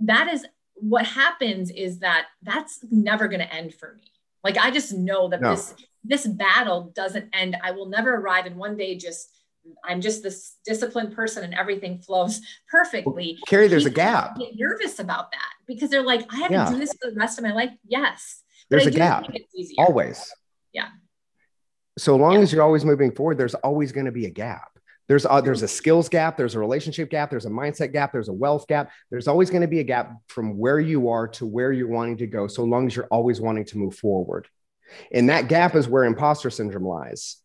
that 0.00 0.32
is 0.32 0.44
what 0.74 1.06
happens 1.06 1.70
is 1.70 2.00
that 2.00 2.26
that's 2.42 2.84
never 2.90 3.28
going 3.28 3.40
to 3.40 3.54
end 3.54 3.74
for 3.74 3.94
me. 3.94 4.04
Like 4.42 4.58
I 4.58 4.70
just 4.70 4.92
know 4.92 5.28
that 5.28 5.40
no. 5.40 5.50
this 5.50 5.74
this 6.04 6.26
battle 6.26 6.92
doesn't 6.94 7.30
end. 7.32 7.56
I 7.62 7.72
will 7.72 7.88
never 7.88 8.14
arrive 8.14 8.46
and 8.46 8.56
one 8.56 8.76
day 8.76 8.96
just 8.96 9.30
I'm 9.82 10.00
just 10.00 10.22
this 10.22 10.56
disciplined 10.66 11.14
person 11.14 11.44
and 11.44 11.54
everything 11.54 11.98
flows 11.98 12.40
perfectly. 12.70 13.38
Well, 13.38 13.42
Cari, 13.46 13.68
there's 13.68 13.86
a 13.86 13.90
gap. 13.90 14.38
Get 14.38 14.56
nervous 14.56 14.98
about 14.98 15.32
that 15.32 15.52
because 15.66 15.90
they're 15.90 16.02
like, 16.02 16.26
I 16.32 16.40
have 16.40 16.50
yeah. 16.50 16.64
to 16.66 16.72
do 16.72 16.78
this 16.78 16.92
for 16.92 17.10
the 17.10 17.16
rest 17.16 17.38
of 17.38 17.44
my 17.44 17.52
life. 17.52 17.70
Yes. 17.86 18.42
There's 18.68 18.86
a 18.86 18.90
gap. 18.90 19.26
Always. 19.78 20.32
Yeah. 20.72 20.88
So 21.98 22.16
long 22.16 22.34
yeah. 22.34 22.40
as 22.40 22.52
you're 22.52 22.62
always 22.62 22.84
moving 22.84 23.12
forward, 23.12 23.38
there's 23.38 23.54
always 23.54 23.92
going 23.92 24.06
to 24.06 24.12
be 24.12 24.26
a 24.26 24.30
gap. 24.30 24.68
There's 25.06 25.26
a, 25.28 25.42
there's 25.44 25.62
a 25.62 25.68
skills 25.68 26.08
gap, 26.08 26.38
there's 26.38 26.54
a 26.54 26.58
relationship 26.58 27.10
gap, 27.10 27.28
there's 27.28 27.44
a 27.44 27.50
mindset 27.50 27.92
gap, 27.92 28.10
there's 28.10 28.28
a 28.28 28.32
wealth 28.32 28.66
gap. 28.66 28.90
There's 29.10 29.28
always 29.28 29.50
going 29.50 29.60
to 29.60 29.68
be 29.68 29.80
a 29.80 29.84
gap 29.84 30.12
from 30.28 30.56
where 30.56 30.80
you 30.80 31.10
are 31.10 31.28
to 31.28 31.46
where 31.46 31.72
you're 31.72 31.88
wanting 31.88 32.16
to 32.18 32.26
go, 32.26 32.46
so 32.46 32.64
long 32.64 32.86
as 32.86 32.96
you're 32.96 33.06
always 33.06 33.38
wanting 33.40 33.66
to 33.66 33.78
move 33.78 33.94
forward. 33.96 34.48
And 35.12 35.28
that 35.28 35.48
gap 35.48 35.74
is 35.74 35.88
where 35.88 36.04
imposter 36.04 36.50
syndrome 36.50 36.86
lies. 36.86 37.36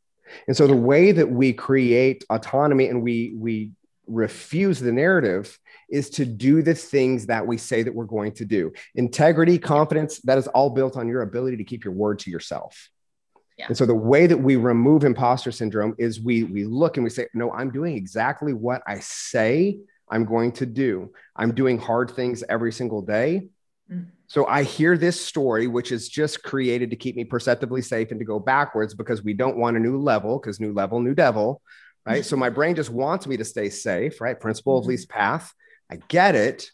And 0.47 0.55
so 0.55 0.67
the 0.67 0.75
way 0.75 1.11
that 1.11 1.29
we 1.29 1.53
create 1.53 2.23
autonomy 2.29 2.87
and 2.87 3.01
we 3.01 3.33
we 3.35 3.71
refuse 4.07 4.79
the 4.79 4.91
narrative 4.91 5.57
is 5.89 6.09
to 6.09 6.25
do 6.25 6.61
the 6.61 6.75
things 6.75 7.27
that 7.27 7.45
we 7.45 7.57
say 7.57 7.83
that 7.83 7.93
we're 7.93 8.05
going 8.05 8.31
to 8.33 8.45
do. 8.45 8.71
Integrity, 8.95 9.57
confidence, 9.57 10.19
that 10.21 10.37
is 10.37 10.47
all 10.47 10.69
built 10.69 10.97
on 10.97 11.07
your 11.07 11.21
ability 11.21 11.57
to 11.57 11.63
keep 11.63 11.83
your 11.83 11.93
word 11.93 12.19
to 12.19 12.31
yourself. 12.31 12.89
Yeah. 13.57 13.65
And 13.67 13.77
so 13.77 13.85
the 13.85 13.95
way 13.95 14.25
that 14.27 14.37
we 14.37 14.55
remove 14.55 15.03
imposter 15.03 15.51
syndrome 15.51 15.95
is 15.97 16.21
we 16.21 16.43
we 16.43 16.63
look 16.63 16.97
and 16.97 17.03
we 17.03 17.09
say, 17.09 17.27
no, 17.33 17.51
I'm 17.51 17.71
doing 17.71 17.95
exactly 17.95 18.53
what 18.53 18.81
I 18.87 18.99
say 18.99 19.79
I'm 20.09 20.25
going 20.25 20.53
to 20.53 20.65
do. 20.65 21.11
I'm 21.35 21.53
doing 21.53 21.77
hard 21.77 22.11
things 22.11 22.43
every 22.49 22.71
single 22.71 23.01
day. 23.01 23.47
Mm. 23.91 24.07
So 24.29 24.45
I 24.47 24.63
hear 24.63 24.97
this 24.97 25.19
story, 25.19 25.67
which 25.67 25.91
is 25.91 26.07
just 26.07 26.43
created 26.43 26.91
to 26.91 26.95
keep 26.95 27.15
me 27.15 27.25
perceptibly 27.25 27.81
safe 27.81 28.11
and 28.11 28.19
to 28.19 28.25
go 28.25 28.39
backwards 28.39 28.93
because 28.93 29.23
we 29.23 29.33
don't 29.33 29.57
want 29.57 29.75
a 29.75 29.79
new 29.79 29.97
level, 29.97 30.39
because 30.39 30.59
new 30.59 30.71
level, 30.71 31.01
new 31.01 31.15
devil, 31.15 31.61
right? 32.05 32.23
so 32.23 32.37
my 32.37 32.49
brain 32.49 32.75
just 32.75 32.89
wants 32.89 33.27
me 33.27 33.37
to 33.37 33.45
stay 33.45 33.69
safe, 33.69 34.21
right? 34.21 34.39
Principle 34.39 34.77
of 34.77 34.83
mm-hmm. 34.83 34.91
least 34.91 35.09
path. 35.09 35.53
I 35.91 35.97
get 36.07 36.35
it 36.35 36.69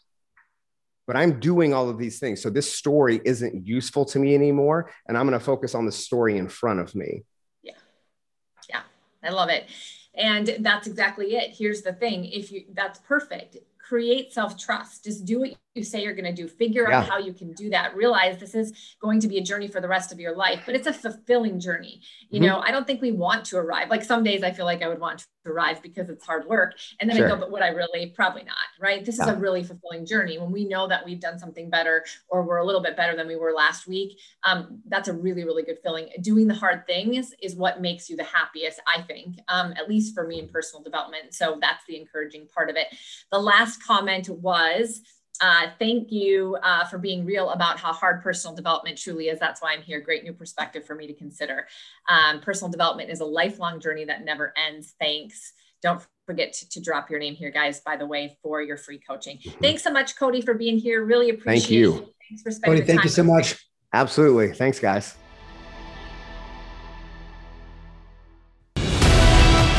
but 1.06 1.16
I'm 1.16 1.38
doing 1.38 1.72
all 1.72 1.88
of 1.88 1.98
these 1.98 2.18
things. 2.18 2.42
So 2.42 2.50
this 2.50 2.72
story 2.72 3.20
isn't 3.24 3.66
useful 3.66 4.04
to 4.06 4.18
me 4.18 4.34
anymore. 4.34 4.90
And 5.06 5.16
I'm 5.16 5.26
going 5.26 5.38
to 5.38 5.44
focus 5.44 5.74
on 5.74 5.86
the 5.86 5.92
story 5.92 6.36
in 6.36 6.48
front 6.48 6.80
of 6.80 6.94
me. 6.94 7.22
Yeah. 7.62 7.74
Yeah. 8.68 8.82
I 9.22 9.30
love 9.30 9.48
it. 9.48 9.68
And 10.14 10.56
that's 10.60 10.86
exactly 10.86 11.36
it. 11.36 11.54
Here's 11.56 11.82
the 11.82 11.92
thing 11.92 12.24
if 12.24 12.50
you, 12.50 12.64
that's 12.72 12.98
perfect. 13.00 13.58
Create 13.78 14.32
self 14.32 14.58
trust. 14.58 15.04
Just 15.04 15.24
do 15.24 15.40
what 15.40 15.54
you 15.76 15.84
say 15.84 16.02
you're 16.02 16.14
going 16.14 16.24
to 16.24 16.32
do. 16.32 16.48
Figure 16.48 16.86
yeah. 16.88 16.98
out 16.98 17.08
how 17.08 17.18
you 17.18 17.32
can 17.32 17.52
do 17.52 17.70
that. 17.70 17.94
Realize 17.94 18.38
this 18.38 18.54
is 18.54 18.96
going 19.00 19.20
to 19.20 19.28
be 19.28 19.38
a 19.38 19.42
journey 19.42 19.68
for 19.68 19.80
the 19.80 19.88
rest 19.88 20.12
of 20.12 20.18
your 20.18 20.34
life, 20.34 20.62
but 20.66 20.74
it's 20.74 20.86
a 20.86 20.92
fulfilling 20.92 21.60
journey. 21.60 22.00
You 22.30 22.40
mm-hmm. 22.40 22.48
know, 22.48 22.60
I 22.60 22.70
don't 22.70 22.86
think 22.86 23.02
we 23.02 23.12
want 23.12 23.44
to 23.46 23.58
arrive. 23.58 23.90
Like 23.90 24.04
some 24.04 24.24
days 24.24 24.42
I 24.42 24.52
feel 24.52 24.64
like 24.64 24.82
I 24.82 24.88
would 24.88 25.00
want 25.00 25.20
to 25.20 25.26
arrive 25.50 25.82
because 25.82 26.08
it's 26.08 26.24
hard 26.24 26.46
work. 26.46 26.74
And 27.00 27.08
then 27.08 27.16
sure. 27.16 27.26
I 27.26 27.30
go, 27.30 27.36
but 27.36 27.50
would 27.52 27.62
I 27.62 27.68
really? 27.68 28.06
Probably 28.14 28.42
not. 28.42 28.56
Right. 28.80 29.04
This 29.04 29.18
yeah. 29.18 29.24
is 29.24 29.30
a 29.30 29.36
really 29.36 29.62
fulfilling 29.62 30.06
journey. 30.06 30.38
When 30.38 30.50
we 30.50 30.66
know 30.66 30.88
that 30.88 31.04
we've 31.04 31.20
done 31.20 31.38
something 31.38 31.70
better 31.70 32.04
or 32.28 32.42
we're 32.42 32.58
a 32.58 32.64
little 32.64 32.82
bit 32.82 32.96
better 32.96 33.16
than 33.16 33.26
we 33.26 33.36
were 33.36 33.52
last 33.52 33.86
week, 33.86 34.18
um, 34.44 34.80
that's 34.88 35.08
a 35.08 35.12
really, 35.12 35.44
really 35.44 35.62
good 35.62 35.78
feeling. 35.82 36.08
Doing 36.20 36.48
the 36.48 36.54
hard 36.54 36.86
things 36.86 37.32
is 37.42 37.54
what 37.54 37.80
makes 37.80 38.08
you 38.08 38.16
the 38.16 38.24
happiest, 38.24 38.80
I 38.86 39.02
think, 39.02 39.38
um, 39.48 39.72
at 39.76 39.88
least 39.88 40.14
for 40.14 40.26
me 40.26 40.40
in 40.40 40.48
personal 40.48 40.82
development. 40.82 41.34
So 41.34 41.58
that's 41.60 41.84
the 41.86 42.00
encouraging 42.00 42.48
part 42.54 42.70
of 42.70 42.76
it. 42.76 42.86
The 43.30 43.38
last 43.38 43.82
comment 43.84 44.28
was, 44.28 45.02
uh, 45.40 45.68
thank 45.78 46.10
you 46.10 46.56
uh, 46.62 46.84
for 46.86 46.98
being 46.98 47.24
real 47.24 47.50
about 47.50 47.78
how 47.78 47.92
hard 47.92 48.22
personal 48.22 48.54
development 48.54 48.98
truly 48.98 49.28
is. 49.28 49.38
That's 49.38 49.62
why 49.62 49.72
I'm 49.72 49.82
here. 49.82 50.00
Great 50.00 50.24
new 50.24 50.32
perspective 50.32 50.84
for 50.84 50.94
me 50.94 51.06
to 51.06 51.14
consider. 51.14 51.66
Um, 52.08 52.40
personal 52.40 52.70
development 52.70 53.10
is 53.10 53.20
a 53.20 53.24
lifelong 53.24 53.80
journey 53.80 54.04
that 54.04 54.24
never 54.24 54.52
ends. 54.56 54.94
Thanks. 55.00 55.52
Don't 55.82 56.04
forget 56.26 56.52
to, 56.54 56.68
to, 56.70 56.80
drop 56.80 57.10
your 57.10 57.20
name 57.20 57.34
here, 57.34 57.50
guys, 57.50 57.80
by 57.80 57.96
the 57.96 58.06
way, 58.06 58.36
for 58.42 58.62
your 58.62 58.76
free 58.76 58.98
coaching. 58.98 59.38
Thanks 59.60 59.82
so 59.82 59.90
much, 59.90 60.16
Cody, 60.16 60.40
for 60.40 60.54
being 60.54 60.78
here. 60.78 61.04
Really 61.04 61.30
appreciate 61.30 61.56
it. 61.56 61.60
Thank 61.60 61.70
you. 61.70 61.94
it. 61.94 62.14
Thanks 62.28 62.42
for 62.42 62.50
spending 62.50 62.80
Cody, 62.80 62.86
thank 62.86 63.04
you 63.04 63.10
so 63.10 63.22
much. 63.22 63.68
Absolutely. 63.92 64.52
Thanks, 64.52 64.80
guys. 64.80 65.16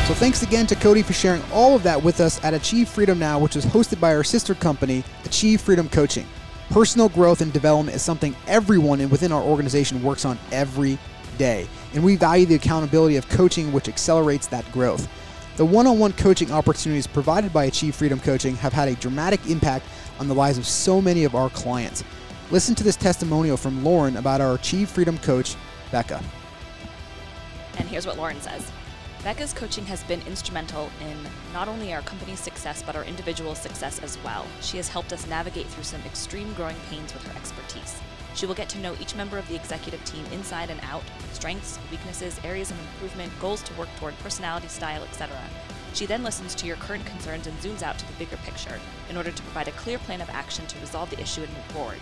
So 0.08 0.14
thanks 0.14 0.42
again 0.42 0.66
to 0.68 0.74
Cody 0.74 1.02
for 1.02 1.12
sharing 1.12 1.42
all 1.52 1.76
of 1.76 1.82
that 1.82 2.02
with 2.02 2.20
us 2.20 2.42
at 2.42 2.54
Achieve 2.54 2.88
Freedom 2.88 3.18
Now, 3.18 3.38
which 3.38 3.56
is 3.56 3.66
hosted 3.66 4.00
by 4.00 4.16
our 4.16 4.24
sister 4.24 4.54
company, 4.54 5.04
Achieve 5.26 5.60
Freedom 5.60 5.86
Coaching. 5.86 6.26
Personal 6.70 7.10
growth 7.10 7.42
and 7.42 7.52
development 7.52 7.94
is 7.94 8.00
something 8.00 8.34
everyone 8.46 9.06
within 9.10 9.32
our 9.32 9.42
organization 9.42 10.02
works 10.02 10.24
on 10.24 10.38
every 10.50 10.98
day, 11.36 11.68
and 11.92 12.02
we 12.02 12.16
value 12.16 12.46
the 12.46 12.54
accountability 12.54 13.16
of 13.16 13.28
coaching 13.28 13.70
which 13.70 13.86
accelerates 13.86 14.46
that 14.46 14.64
growth. 14.72 15.06
The 15.58 15.66
one-on-one 15.66 16.14
coaching 16.14 16.50
opportunities 16.52 17.06
provided 17.06 17.52
by 17.52 17.64
Achieve 17.64 17.94
Freedom 17.94 18.18
Coaching 18.18 18.56
have 18.56 18.72
had 18.72 18.88
a 18.88 18.94
dramatic 18.94 19.46
impact 19.46 19.84
on 20.18 20.26
the 20.26 20.34
lives 20.34 20.56
of 20.56 20.66
so 20.66 21.02
many 21.02 21.24
of 21.24 21.34
our 21.34 21.50
clients. 21.50 22.02
Listen 22.50 22.74
to 22.76 22.82
this 22.82 22.96
testimonial 22.96 23.58
from 23.58 23.84
Lauren 23.84 24.16
about 24.16 24.40
our 24.40 24.54
Achieve 24.54 24.88
Freedom 24.88 25.18
coach, 25.18 25.54
Becca. 25.92 26.22
And 27.76 27.86
here's 27.86 28.06
what 28.06 28.16
Lauren 28.16 28.40
says. 28.40 28.72
Becca's 29.24 29.52
coaching 29.52 29.84
has 29.86 30.04
been 30.04 30.22
instrumental 30.28 30.90
in 31.00 31.16
not 31.52 31.66
only 31.66 31.92
our 31.92 32.02
company's 32.02 32.38
success, 32.38 32.84
but 32.86 32.94
our 32.94 33.04
individual 33.04 33.56
success 33.56 33.98
as 33.98 34.16
well. 34.22 34.46
She 34.60 34.76
has 34.76 34.88
helped 34.88 35.12
us 35.12 35.26
navigate 35.26 35.66
through 35.66 35.82
some 35.82 36.00
extreme 36.02 36.52
growing 36.52 36.76
pains 36.88 37.12
with 37.12 37.26
her 37.26 37.36
expertise. 37.36 38.00
She 38.34 38.46
will 38.46 38.54
get 38.54 38.68
to 38.70 38.78
know 38.78 38.94
each 39.00 39.16
member 39.16 39.36
of 39.36 39.48
the 39.48 39.56
executive 39.56 40.04
team 40.04 40.24
inside 40.30 40.70
and 40.70 40.80
out, 40.84 41.02
strengths, 41.32 41.80
weaknesses, 41.90 42.38
areas 42.44 42.70
of 42.70 42.78
improvement, 42.78 43.32
goals 43.40 43.60
to 43.62 43.74
work 43.74 43.88
toward, 43.98 44.16
personality, 44.20 44.68
style, 44.68 45.02
etc. 45.02 45.36
She 45.94 46.06
then 46.06 46.22
listens 46.22 46.54
to 46.54 46.66
your 46.66 46.76
current 46.76 47.04
concerns 47.04 47.48
and 47.48 47.58
zooms 47.58 47.82
out 47.82 47.98
to 47.98 48.06
the 48.06 48.12
bigger 48.12 48.36
picture 48.44 48.78
in 49.10 49.16
order 49.16 49.32
to 49.32 49.42
provide 49.42 49.66
a 49.66 49.72
clear 49.72 49.98
plan 49.98 50.20
of 50.20 50.30
action 50.30 50.64
to 50.68 50.78
resolve 50.78 51.10
the 51.10 51.20
issue 51.20 51.42
and 51.42 51.52
move 51.52 51.64
forward. 51.64 51.98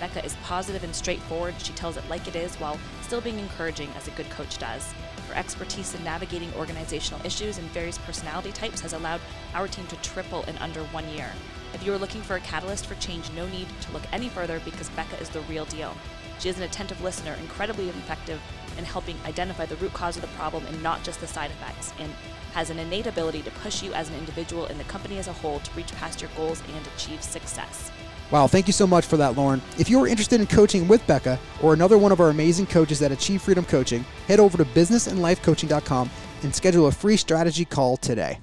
Becca 0.00 0.24
is 0.24 0.34
positive 0.42 0.82
and 0.82 0.94
straightforward. 0.94 1.54
She 1.58 1.72
tells 1.74 1.96
it 1.96 2.08
like 2.10 2.26
it 2.26 2.34
is 2.34 2.56
while 2.56 2.78
still 3.02 3.20
being 3.20 3.38
encouraging 3.38 3.90
as 3.96 4.08
a 4.08 4.12
good 4.12 4.28
coach 4.30 4.58
does. 4.58 4.92
Her 5.28 5.36
expertise 5.36 5.94
in 5.94 6.04
navigating 6.04 6.52
organizational 6.54 7.24
issues 7.24 7.58
and 7.58 7.68
various 7.70 7.98
personality 7.98 8.52
types 8.52 8.80
has 8.80 8.92
allowed 8.92 9.20
our 9.54 9.68
team 9.68 9.86
to 9.88 9.96
triple 9.96 10.42
in 10.44 10.56
under 10.58 10.80
one 10.84 11.08
year. 11.10 11.30
If 11.74 11.84
you 11.84 11.92
are 11.92 11.98
looking 11.98 12.22
for 12.22 12.36
a 12.36 12.40
catalyst 12.40 12.86
for 12.86 12.94
change, 12.96 13.30
no 13.32 13.46
need 13.48 13.66
to 13.82 13.92
look 13.92 14.04
any 14.12 14.28
further 14.28 14.60
because 14.64 14.88
Becca 14.90 15.20
is 15.20 15.28
the 15.28 15.40
real 15.42 15.64
deal. 15.66 15.94
She 16.38 16.48
is 16.48 16.58
an 16.58 16.64
attentive 16.64 17.02
listener, 17.02 17.34
incredibly 17.40 17.88
effective 17.88 18.40
in 18.78 18.84
helping 18.84 19.16
identify 19.24 19.66
the 19.66 19.76
root 19.76 19.92
cause 19.92 20.16
of 20.16 20.22
the 20.22 20.28
problem 20.28 20.66
and 20.66 20.82
not 20.82 21.02
just 21.02 21.20
the 21.20 21.26
side 21.26 21.50
effects, 21.50 21.92
and 21.98 22.12
has 22.52 22.70
an 22.70 22.78
innate 22.78 23.06
ability 23.06 23.42
to 23.42 23.50
push 23.50 23.82
you 23.82 23.92
as 23.94 24.08
an 24.08 24.16
individual 24.16 24.66
and 24.66 24.78
the 24.78 24.84
company 24.84 25.18
as 25.18 25.28
a 25.28 25.32
whole 25.32 25.60
to 25.60 25.70
reach 25.72 25.92
past 25.92 26.20
your 26.20 26.30
goals 26.36 26.62
and 26.74 26.86
achieve 26.94 27.22
success. 27.22 27.90
Wow, 28.30 28.48
thank 28.48 28.66
you 28.66 28.72
so 28.72 28.86
much 28.86 29.06
for 29.06 29.16
that, 29.16 29.36
Lauren. 29.36 29.62
If 29.78 29.88
you're 29.88 30.08
interested 30.08 30.40
in 30.40 30.46
coaching 30.46 30.88
with 30.88 31.06
Becca 31.06 31.38
or 31.62 31.74
another 31.74 31.96
one 31.96 32.10
of 32.10 32.20
our 32.20 32.30
amazing 32.30 32.66
coaches 32.66 33.00
at 33.02 33.12
Achieve 33.12 33.42
Freedom 33.42 33.64
Coaching, 33.64 34.04
head 34.26 34.40
over 34.40 34.58
to 34.58 34.64
businessandlifecoaching.com 34.64 36.10
and 36.42 36.54
schedule 36.54 36.86
a 36.86 36.92
free 36.92 37.16
strategy 37.16 37.64
call 37.64 37.96
today. 37.96 38.38